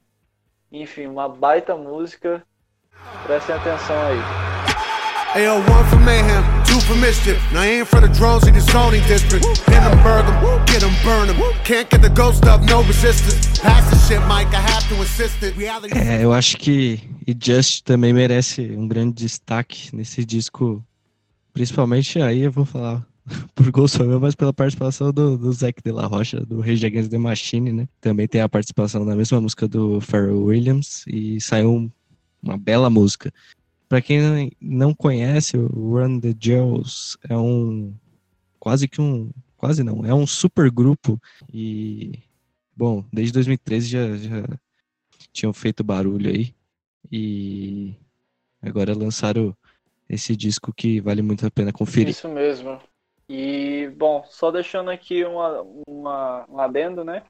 [0.70, 2.42] Enfim, uma baita música.
[3.24, 4.18] Prestem atenção aí.
[5.34, 7.40] Ayo, one for mayhem, two for mischief.
[7.54, 9.46] Now aim for the drones in the zoning district.
[9.46, 11.36] Hit them, burn them, get them, burn them.
[11.64, 13.58] Can't get the ghost up, no resistance.
[13.60, 15.56] Pass the shit, Mike, I have to insist it.
[15.56, 15.96] Reality.
[15.96, 20.84] É, eu acho que e Just também merece um grande destaque nesse disco,
[21.52, 23.02] principalmente aí eu vou falar
[23.54, 27.10] por gosto meu, mas pela participação do, do Zac de la Rocha, do Rage Against
[27.10, 27.88] the Machine, né?
[28.00, 31.90] Também tem a participação na mesma música do Pharrell Williams e saiu um-
[32.42, 33.32] uma bela música.
[33.88, 37.94] Pra quem não conhece, o Run the Jewels é um
[38.58, 41.20] quase que um quase não, é um super grupo
[41.52, 42.18] e
[42.76, 44.44] bom, desde 2013 já, já
[45.32, 46.52] tinham feito barulho aí
[47.10, 47.94] e
[48.60, 49.56] agora lançaram
[50.08, 52.10] esse disco que vale muito a pena conferir.
[52.10, 52.80] Isso mesmo.
[53.34, 57.24] E, bom, só deixando aqui uma, uma, um adendo, né?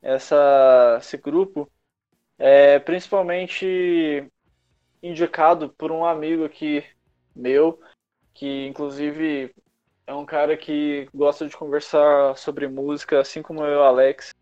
[0.00, 1.68] Essa, esse grupo
[2.38, 4.24] é principalmente
[5.02, 6.84] indicado por um amigo aqui
[7.34, 7.80] meu,
[8.32, 9.52] que inclusive
[10.06, 14.32] é um cara que gosta de conversar sobre música, assim como eu Alex.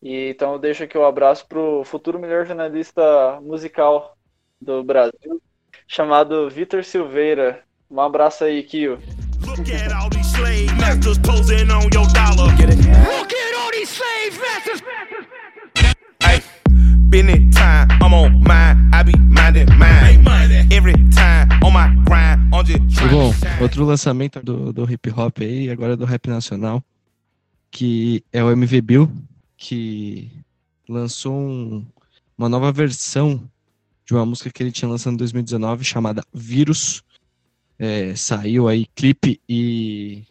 [0.00, 4.16] E, então eu deixo aqui o abraço pro futuro melhor jornalista musical
[4.58, 5.42] do Brasil,
[5.86, 7.62] chamado Vitor Silveira.
[7.90, 8.98] Um abraço aí, Kio.
[9.56, 12.54] Look at all these slave masters posing on your dollar.
[12.56, 12.78] Get it?
[12.78, 14.82] Look at all these slave masters.
[16.22, 16.40] Hey,
[17.08, 18.90] been it time, I'm on mine.
[18.92, 20.24] I be minding mine.
[20.72, 23.60] Every time on my grind, on just trying bom, to shine.
[23.62, 26.82] outro lançamento do, do hip hop aí, agora do rap nacional,
[27.70, 29.12] que é o MV Bill,
[29.56, 30.30] que
[30.88, 31.86] lançou um-
[32.36, 33.40] uma nova versão
[34.04, 37.02] de uma música que ele tinha lançado em 2019 chamada Vírus.
[37.78, 40.22] É, saiu aí clipe e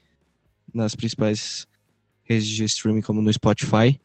[0.74, 1.68] nas principais
[2.24, 4.00] redes de streaming como no Spotify,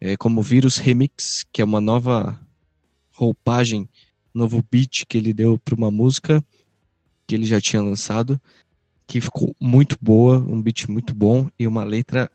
[0.00, 2.40] é, como Vírus Remix, que é uma nova
[3.12, 3.88] roupagem,
[4.34, 6.42] novo beat que ele deu para uma música
[7.26, 8.40] que ele já tinha lançado,
[9.06, 12.30] que ficou muito boa, um beat muito bom e uma letra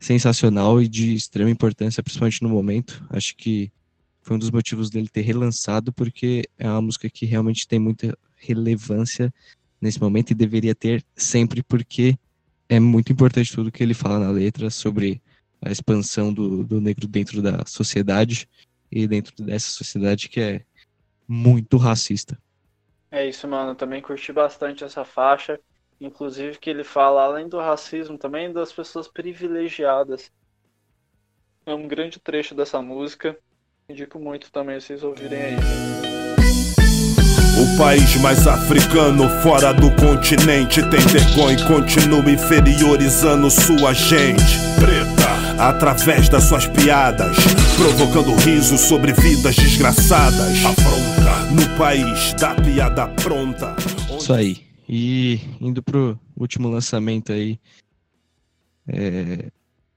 [0.00, 3.04] sensacional e de extrema importância, principalmente no momento.
[3.10, 3.70] Acho que
[4.20, 8.16] foi um dos motivos dele ter relançado, porque é uma música que realmente tem muita
[8.36, 9.32] relevância
[9.82, 12.16] nesse momento e deveria ter sempre, porque
[12.68, 15.20] é muito importante tudo que ele fala na letra sobre
[15.60, 18.48] a expansão do, do negro dentro da sociedade
[18.90, 20.64] e dentro dessa sociedade que é
[21.26, 22.38] muito racista.
[23.10, 23.74] É isso, mano.
[23.74, 25.60] Também curti bastante essa faixa.
[26.00, 30.32] Inclusive que ele fala, além do racismo, também das pessoas privilegiadas.
[31.66, 33.38] É um grande trecho dessa música.
[33.88, 36.01] Indico muito também vocês ouvirem aí.
[37.76, 46.28] País mais africano fora do continente tem vergonha e continua inferiorizando sua gente preta através
[46.28, 47.36] das suas piadas,
[47.76, 50.64] provocando riso sobre vidas desgraçadas.
[50.64, 53.74] Afronta no país da piada pronta.
[54.18, 54.60] Isso aí.
[54.88, 57.58] E indo pro último lançamento aí
[58.86, 59.50] é,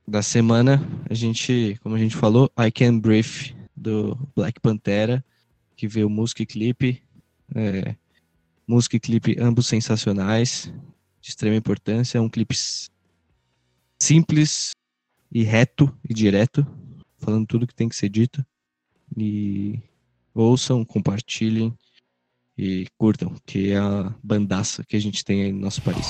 [0.07, 5.23] da semana, a gente, como a gente falou, I Can Breathe do Black Pantera,
[5.75, 7.04] que veio música e clipe.
[7.53, 7.95] É,
[8.67, 10.71] música e clipe ambos sensacionais,
[11.21, 12.21] de extrema importância.
[12.21, 12.55] Um clipe
[14.01, 14.71] simples
[15.31, 16.65] e reto e direto,
[17.17, 18.45] falando tudo que tem que ser dito.
[19.17, 19.79] E
[20.33, 21.73] ouçam, compartilhem
[22.57, 26.07] e curtam, que é a bandaça que a gente tem aí no nosso país.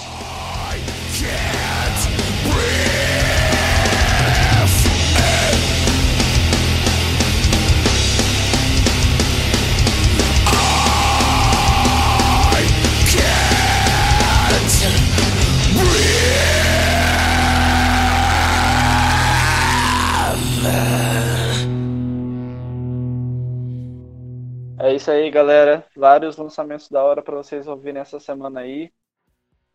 [24.86, 25.84] É isso aí, galera.
[25.96, 28.94] Vários lançamentos da hora para vocês ouvirem essa semana aí.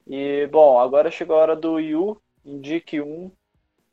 [0.07, 3.33] E, bom, agora chegou a hora do Yu, indique um,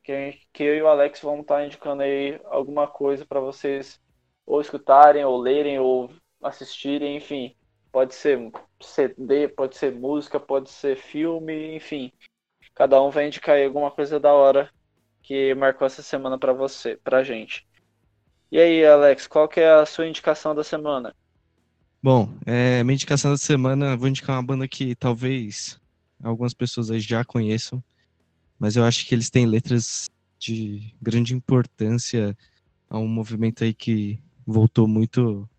[0.04, 4.00] que, que eu e o Alex vamos estar indicando aí alguma coisa para vocês
[4.46, 6.12] ou escutarem, ou lerem, ou
[6.44, 7.56] assistirem, enfim.
[7.92, 12.14] Pode ser CD, pode ser música, pode ser filme, enfim.
[12.76, 14.72] Cada um vai indicar aí alguma coisa da hora
[15.24, 17.67] que marcou essa semana pra você, pra gente.
[18.52, 21.14] E aí, Alex, qual que é a sua indicação da semana?
[22.02, 25.80] Bom, é, minha indicação da semana, vou indicar uma banda que talvez
[26.24, 27.84] algumas pessoas aí já conheçam,
[28.58, 32.38] mas eu acho que eles têm letras de grande importância
[32.90, 35.50] a um movimento aí que voltou muito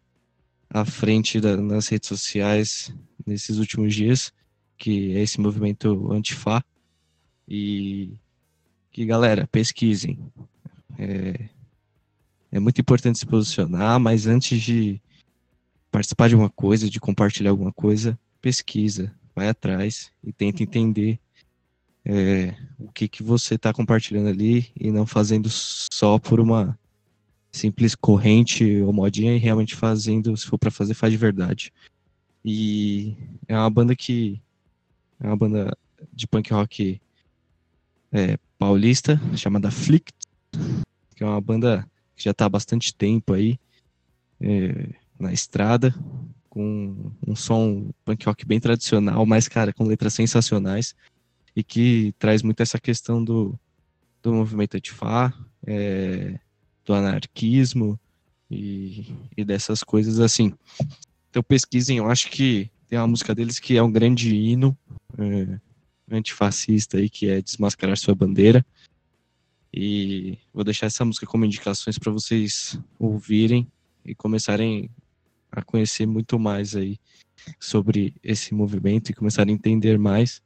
[0.70, 2.94] à frente da- nas redes sociais
[3.26, 4.32] nesses últimos dias,
[4.78, 6.64] que é esse movimento Antifa.
[7.46, 8.12] E
[8.90, 10.18] que, galera, pesquisem.
[10.98, 11.48] É,
[12.50, 15.00] é muito importante se posicionar, mas antes de
[15.90, 21.18] participar de alguma coisa, de compartilhar alguma coisa, pesquisa, vai atrás e tenta entender
[22.04, 26.78] é, o que, que você está compartilhando ali e não fazendo só por uma
[27.52, 31.72] simples corrente ou modinha e realmente fazendo, se for para fazer, faz de verdade.
[32.44, 34.40] E é uma banda que
[35.20, 35.76] é uma banda
[36.12, 37.00] de punk rock
[38.12, 40.12] é, paulista chamada Flick,
[41.14, 41.86] que é uma banda
[42.18, 43.58] que já está há bastante tempo aí
[44.40, 45.94] é, na estrada,
[46.50, 50.94] com um som punk rock bem tradicional, mas, cara, com letras sensacionais
[51.54, 53.58] e que traz muito essa questão do,
[54.22, 55.32] do movimento antifá,
[55.64, 56.38] é,
[56.84, 57.98] do anarquismo
[58.50, 60.52] e, e dessas coisas assim.
[61.30, 64.76] Então pesquisem, eu acho que tem uma música deles que é um grande hino
[65.16, 65.60] é,
[66.10, 68.64] antifascista aí, que é Desmascarar Sua Bandeira.
[69.72, 73.70] E vou deixar essa música como indicações para vocês ouvirem
[74.04, 74.90] e começarem
[75.50, 76.98] a conhecer muito mais aí
[77.58, 80.42] sobre esse movimento e começarem a entender mais,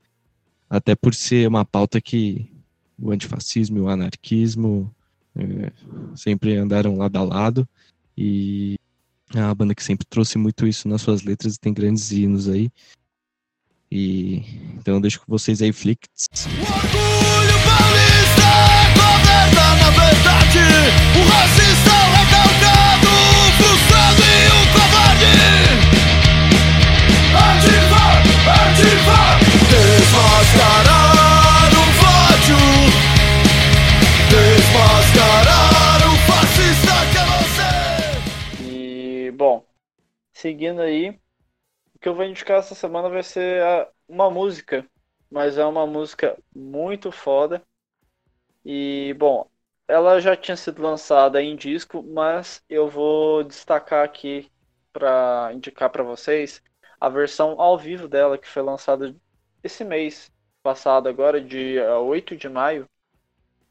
[0.68, 2.50] até por ser uma pauta que
[2.98, 4.94] o antifascismo e o anarquismo
[5.34, 5.72] é,
[6.14, 7.68] sempre andaram lado a lado
[8.16, 8.76] e
[9.34, 12.48] é uma banda que sempre trouxe muito isso nas suas letras e tem grandes hinos
[12.48, 12.70] aí.
[13.90, 14.42] E
[14.74, 16.28] então eu deixo com vocês aí, Flicts.
[20.54, 23.08] O racista recalcado,
[23.56, 25.32] frustrado e o covarde.
[27.32, 28.04] Ativa,
[28.52, 29.20] ativa.
[29.70, 31.84] Desmascarar o
[32.28, 32.60] ódio.
[34.30, 37.24] Desmascarar o fascista que é
[38.58, 39.26] você.
[39.28, 39.64] E, bom,
[40.32, 41.10] seguindo aí,
[41.94, 44.86] o que eu vou indicar essa semana vai ser a- uma música,
[45.30, 47.62] mas é uma música muito foda.
[48.64, 49.48] E, bom,
[49.88, 54.50] ela já tinha sido lançada em disco, mas eu vou destacar aqui
[54.92, 56.62] para indicar para vocês
[57.00, 59.14] a versão ao vivo dela, que foi lançada
[59.62, 60.30] esse mês
[60.62, 62.88] passado, agora, dia 8 de maio,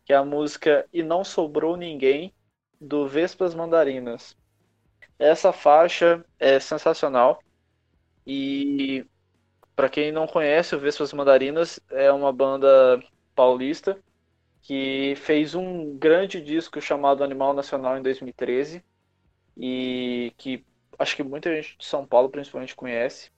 [0.05, 2.33] que é a música E Não Sobrou Ninguém,
[2.79, 4.35] do Vespas Mandarinas.
[5.17, 7.41] Essa faixa é sensacional
[8.25, 9.05] e
[9.75, 13.01] para quem não conhece, o Vespas Mandarinas é uma banda
[13.35, 13.97] paulista
[14.61, 18.83] que fez um grande disco chamado Animal Nacional em 2013
[19.57, 20.65] e que
[20.97, 23.31] acho que muita gente de São Paulo principalmente conhece.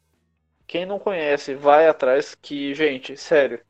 [0.67, 3.61] Quem não conhece, vai atrás que, gente, sério,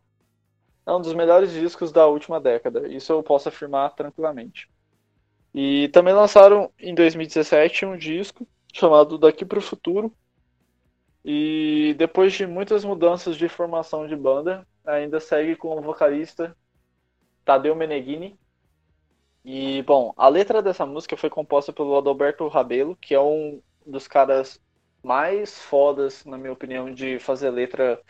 [0.85, 2.87] é um dos melhores discos da última década.
[2.87, 4.69] Isso eu posso afirmar tranquilamente.
[5.53, 10.13] E também lançaram em 2017 um disco chamado Daqui para o Futuro.
[11.23, 16.55] E depois de muitas mudanças de formação de banda, ainda segue com o vocalista
[17.45, 18.37] Tadeu Meneghini.
[19.45, 24.07] E, bom, a letra dessa música foi composta pelo Adalberto Rabelo, que é um dos
[24.07, 24.59] caras
[25.03, 28.01] mais fodas, na minha opinião, de fazer letra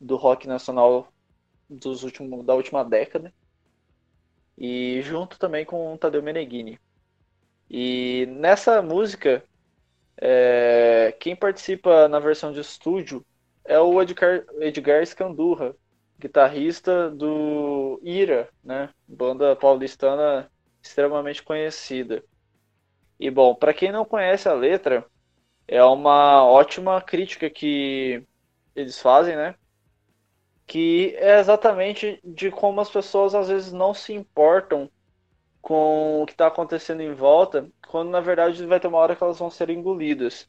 [0.00, 1.08] do rock nacional
[1.70, 3.32] dos últimos, da última década.
[4.58, 6.78] E junto também com o Tadeu Meneghini.
[7.70, 9.44] E nessa música,
[10.16, 13.24] é, quem participa na versão de estúdio
[13.64, 15.74] é o Edgar, Edgar Scandurra,
[16.18, 18.90] guitarrista do Ira, né?
[19.06, 20.50] Banda paulistana
[20.82, 22.24] extremamente conhecida.
[23.18, 25.06] E bom, para quem não conhece a letra,
[25.66, 28.22] é uma ótima crítica que
[28.74, 29.54] eles fazem, né?
[30.66, 34.90] Que é exatamente de como as pessoas às vezes não se importam
[35.60, 39.22] com o que está acontecendo em volta, quando na verdade vai ter uma hora que
[39.22, 40.48] elas vão ser engolidas.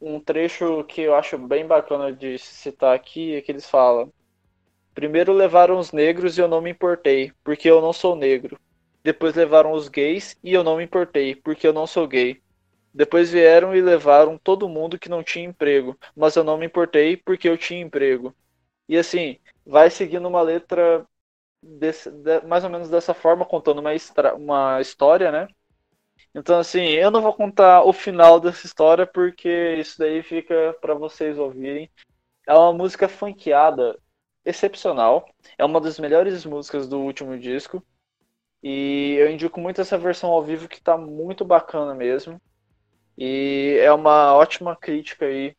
[0.00, 4.12] Um trecho que eu acho bem bacana de citar aqui é que eles falam:
[4.96, 8.58] Primeiro levaram os negros e eu não me importei, porque eu não sou negro.
[9.04, 12.40] Depois levaram os gays e eu não me importei, porque eu não sou gay.
[12.94, 17.14] Depois vieram e levaram todo mundo que não tinha emprego, mas eu não me importei
[17.14, 18.34] porque eu tinha emprego.
[18.88, 21.06] E assim, vai seguindo uma letra
[21.62, 25.46] desse, de, mais ou menos dessa forma, contando uma, estra, uma história, né?
[26.34, 30.94] Então, assim, eu não vou contar o final dessa história porque isso daí fica para
[30.94, 31.90] vocês ouvirem.
[32.46, 33.98] É uma música funkeada
[34.46, 35.28] excepcional.
[35.58, 37.82] É uma das melhores músicas do último disco.
[38.62, 42.40] E eu indico muito essa versão ao vivo que tá muito bacana mesmo.
[43.18, 45.54] E é uma ótima crítica aí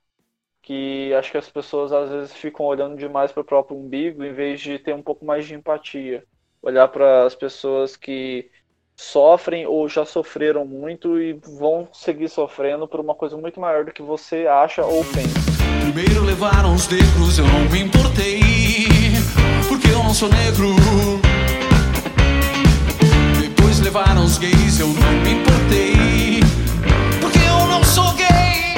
[0.61, 4.33] que acho que as pessoas às vezes ficam olhando demais para o próprio umbigo em
[4.33, 6.25] vez de ter um pouco mais de empatia.
[6.61, 8.49] Olhar para as pessoas que
[8.95, 13.93] sofrem ou já sofreram muito e vão seguir sofrendo por uma coisa muito maior do
[13.93, 15.56] que você acha ou pensa.
[15.93, 18.85] Primeiro levaram os negros, eu não me importei,
[19.69, 20.75] porque eu não sou negro.
[23.39, 26.41] Depois levaram os gays, eu não me importei,
[27.21, 28.75] porque eu não sou gay.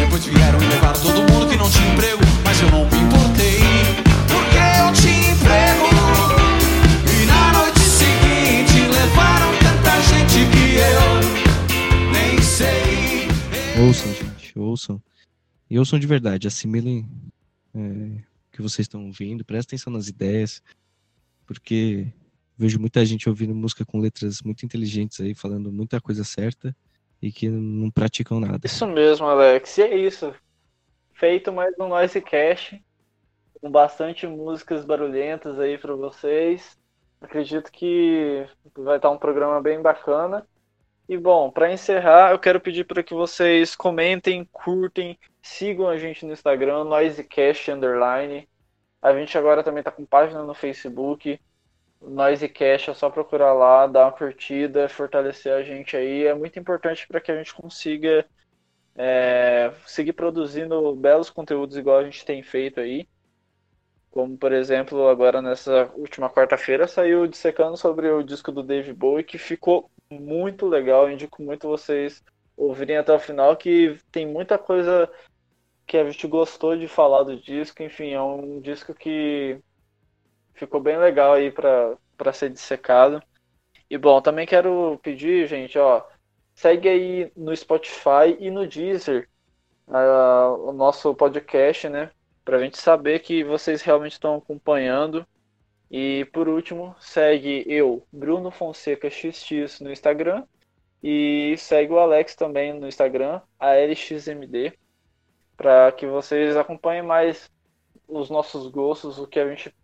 [0.00, 3.60] Depois vieram e levaram todo mundo que não tinha emprego, mas eu não me importei,
[4.28, 5.90] porque eu tinha emprego.
[7.20, 13.28] E na noite seguinte levaram tanta gente que eu nem sei.
[13.78, 14.21] Ouçam,
[14.52, 15.02] gente, ouçam.
[15.70, 17.08] E ouçam de verdade, assimilem
[17.74, 20.62] é, o que vocês estão ouvindo, prestem atenção nas ideias,
[21.46, 22.12] porque
[22.56, 26.76] vejo muita gente ouvindo música com letras muito inteligentes aí, falando muita coisa certa
[27.20, 28.66] e que não praticam nada.
[28.66, 29.78] Isso mesmo, Alex.
[29.78, 30.34] E é isso.
[31.14, 32.74] Feito mais um Noise Cash,
[33.60, 36.76] com bastante músicas barulhentas aí para vocês.
[37.20, 38.44] Acredito que
[38.76, 40.46] vai estar um programa bem bacana.
[41.12, 46.24] E bom, para encerrar, eu quero pedir para que vocês comentem, curtem, sigam a gente
[46.24, 48.48] no Instagram, NoiseCast Underline.
[49.02, 51.38] A gente agora também está com página no Facebook.
[52.00, 56.24] Noisecast é só procurar lá, dar uma curtida, fortalecer a gente aí.
[56.24, 58.24] É muito importante para que a gente consiga
[58.96, 63.06] é, seguir produzindo belos conteúdos igual a gente tem feito aí.
[64.10, 69.24] Como, por exemplo, agora nessa última quarta-feira saiu dissecando sobre o disco do Dave Bowie,
[69.24, 71.10] que ficou muito legal.
[71.10, 72.22] Indico muito vocês
[72.56, 75.10] ouvirem até o final, que tem muita coisa
[75.86, 77.82] que a gente gostou de falar do disco.
[77.82, 79.58] Enfim, é um disco que
[80.54, 83.22] ficou bem legal aí para ser dissecado.
[83.90, 86.02] E bom, também quero pedir, gente, ó,
[86.54, 89.28] segue aí no Spotify e no Deezer
[89.86, 92.10] uh, o nosso podcast, né?
[92.44, 95.26] Pra gente saber que vocês realmente estão acompanhando.
[95.92, 100.44] E por último, segue eu, Bruno Fonseca XX no Instagram.
[101.02, 104.72] E segue o Alex também no Instagram, a LXMD,
[105.54, 107.50] para que vocês acompanhem mais
[108.08, 109.74] os nossos gostos, o que a gente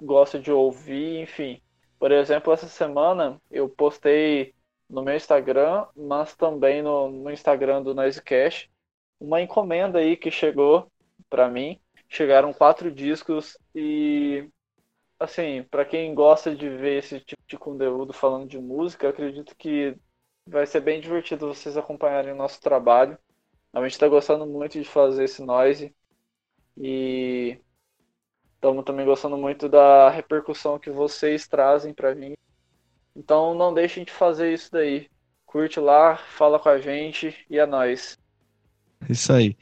[0.00, 1.60] gosta de ouvir, enfim.
[1.98, 4.54] Por exemplo, essa semana eu postei
[4.88, 8.70] no meu Instagram, mas também no, no Instagram do Noisecast,
[9.18, 10.88] uma encomenda aí que chegou
[11.28, 11.80] para mim.
[12.08, 14.48] Chegaram quatro discos e,
[15.18, 19.96] assim, para quem gosta de ver esse tipo de conteúdo falando de música, acredito que
[20.46, 23.18] vai ser bem divertido vocês acompanharem o nosso trabalho.
[23.72, 25.94] A gente está gostando muito de fazer esse noise
[26.76, 27.58] e
[28.58, 32.34] Estamos também gostando muito da repercussão que vocês trazem para mim.
[33.14, 35.08] Então não deixem de fazer isso daí.
[35.46, 38.18] Curte lá, fala com a gente e é nóis.
[39.08, 39.56] Isso aí.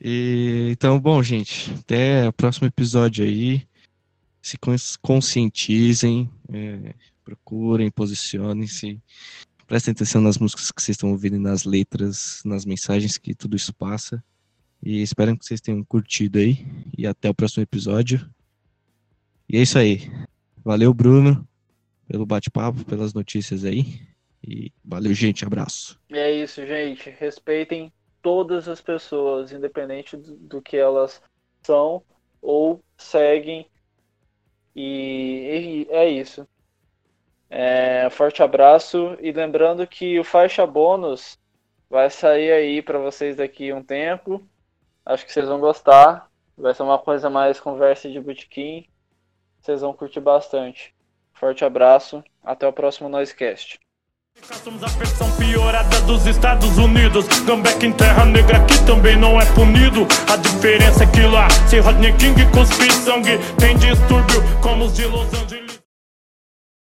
[0.00, 3.64] E, então, bom, gente, até o próximo episódio aí.
[4.46, 4.56] Se
[5.02, 6.94] conscientizem, é,
[7.24, 9.02] procurem, posicionem-se,
[9.66, 13.74] prestem atenção nas músicas que vocês estão ouvindo, nas letras, nas mensagens que tudo isso
[13.74, 14.22] passa.
[14.80, 16.64] E espero que vocês tenham curtido aí.
[16.96, 18.24] E até o próximo episódio.
[19.48, 20.08] E é isso aí.
[20.64, 21.44] Valeu, Bruno,
[22.06, 24.00] pelo bate-papo, pelas notícias aí.
[24.46, 25.44] E valeu, gente.
[25.44, 26.00] Abraço.
[26.08, 27.10] É isso, gente.
[27.10, 27.92] Respeitem
[28.22, 31.20] todas as pessoas, independente do que elas
[31.64, 32.00] são
[32.40, 33.66] ou seguem.
[34.76, 36.46] E, e é isso.
[37.48, 39.16] É, forte abraço.
[39.20, 41.38] E lembrando que o faixa bônus
[41.88, 44.46] vai sair aí para vocês daqui um tempo.
[45.04, 46.30] Acho que vocês vão gostar.
[46.58, 48.86] Vai ser uma coisa mais conversa de botequim.
[49.60, 50.94] Vocês vão curtir bastante.
[51.32, 52.22] Forte abraço.
[52.44, 53.80] Até o próximo Noisecast.
[54.62, 57.26] Somos a versão piorada dos Estados Unidos.
[57.46, 60.06] Comeback em terra negra que também não é punido.
[60.30, 65.06] A diferença é que lá, se Rodney King cuspir sangue, tem distúrbio como os de
[65.06, 65.32] Los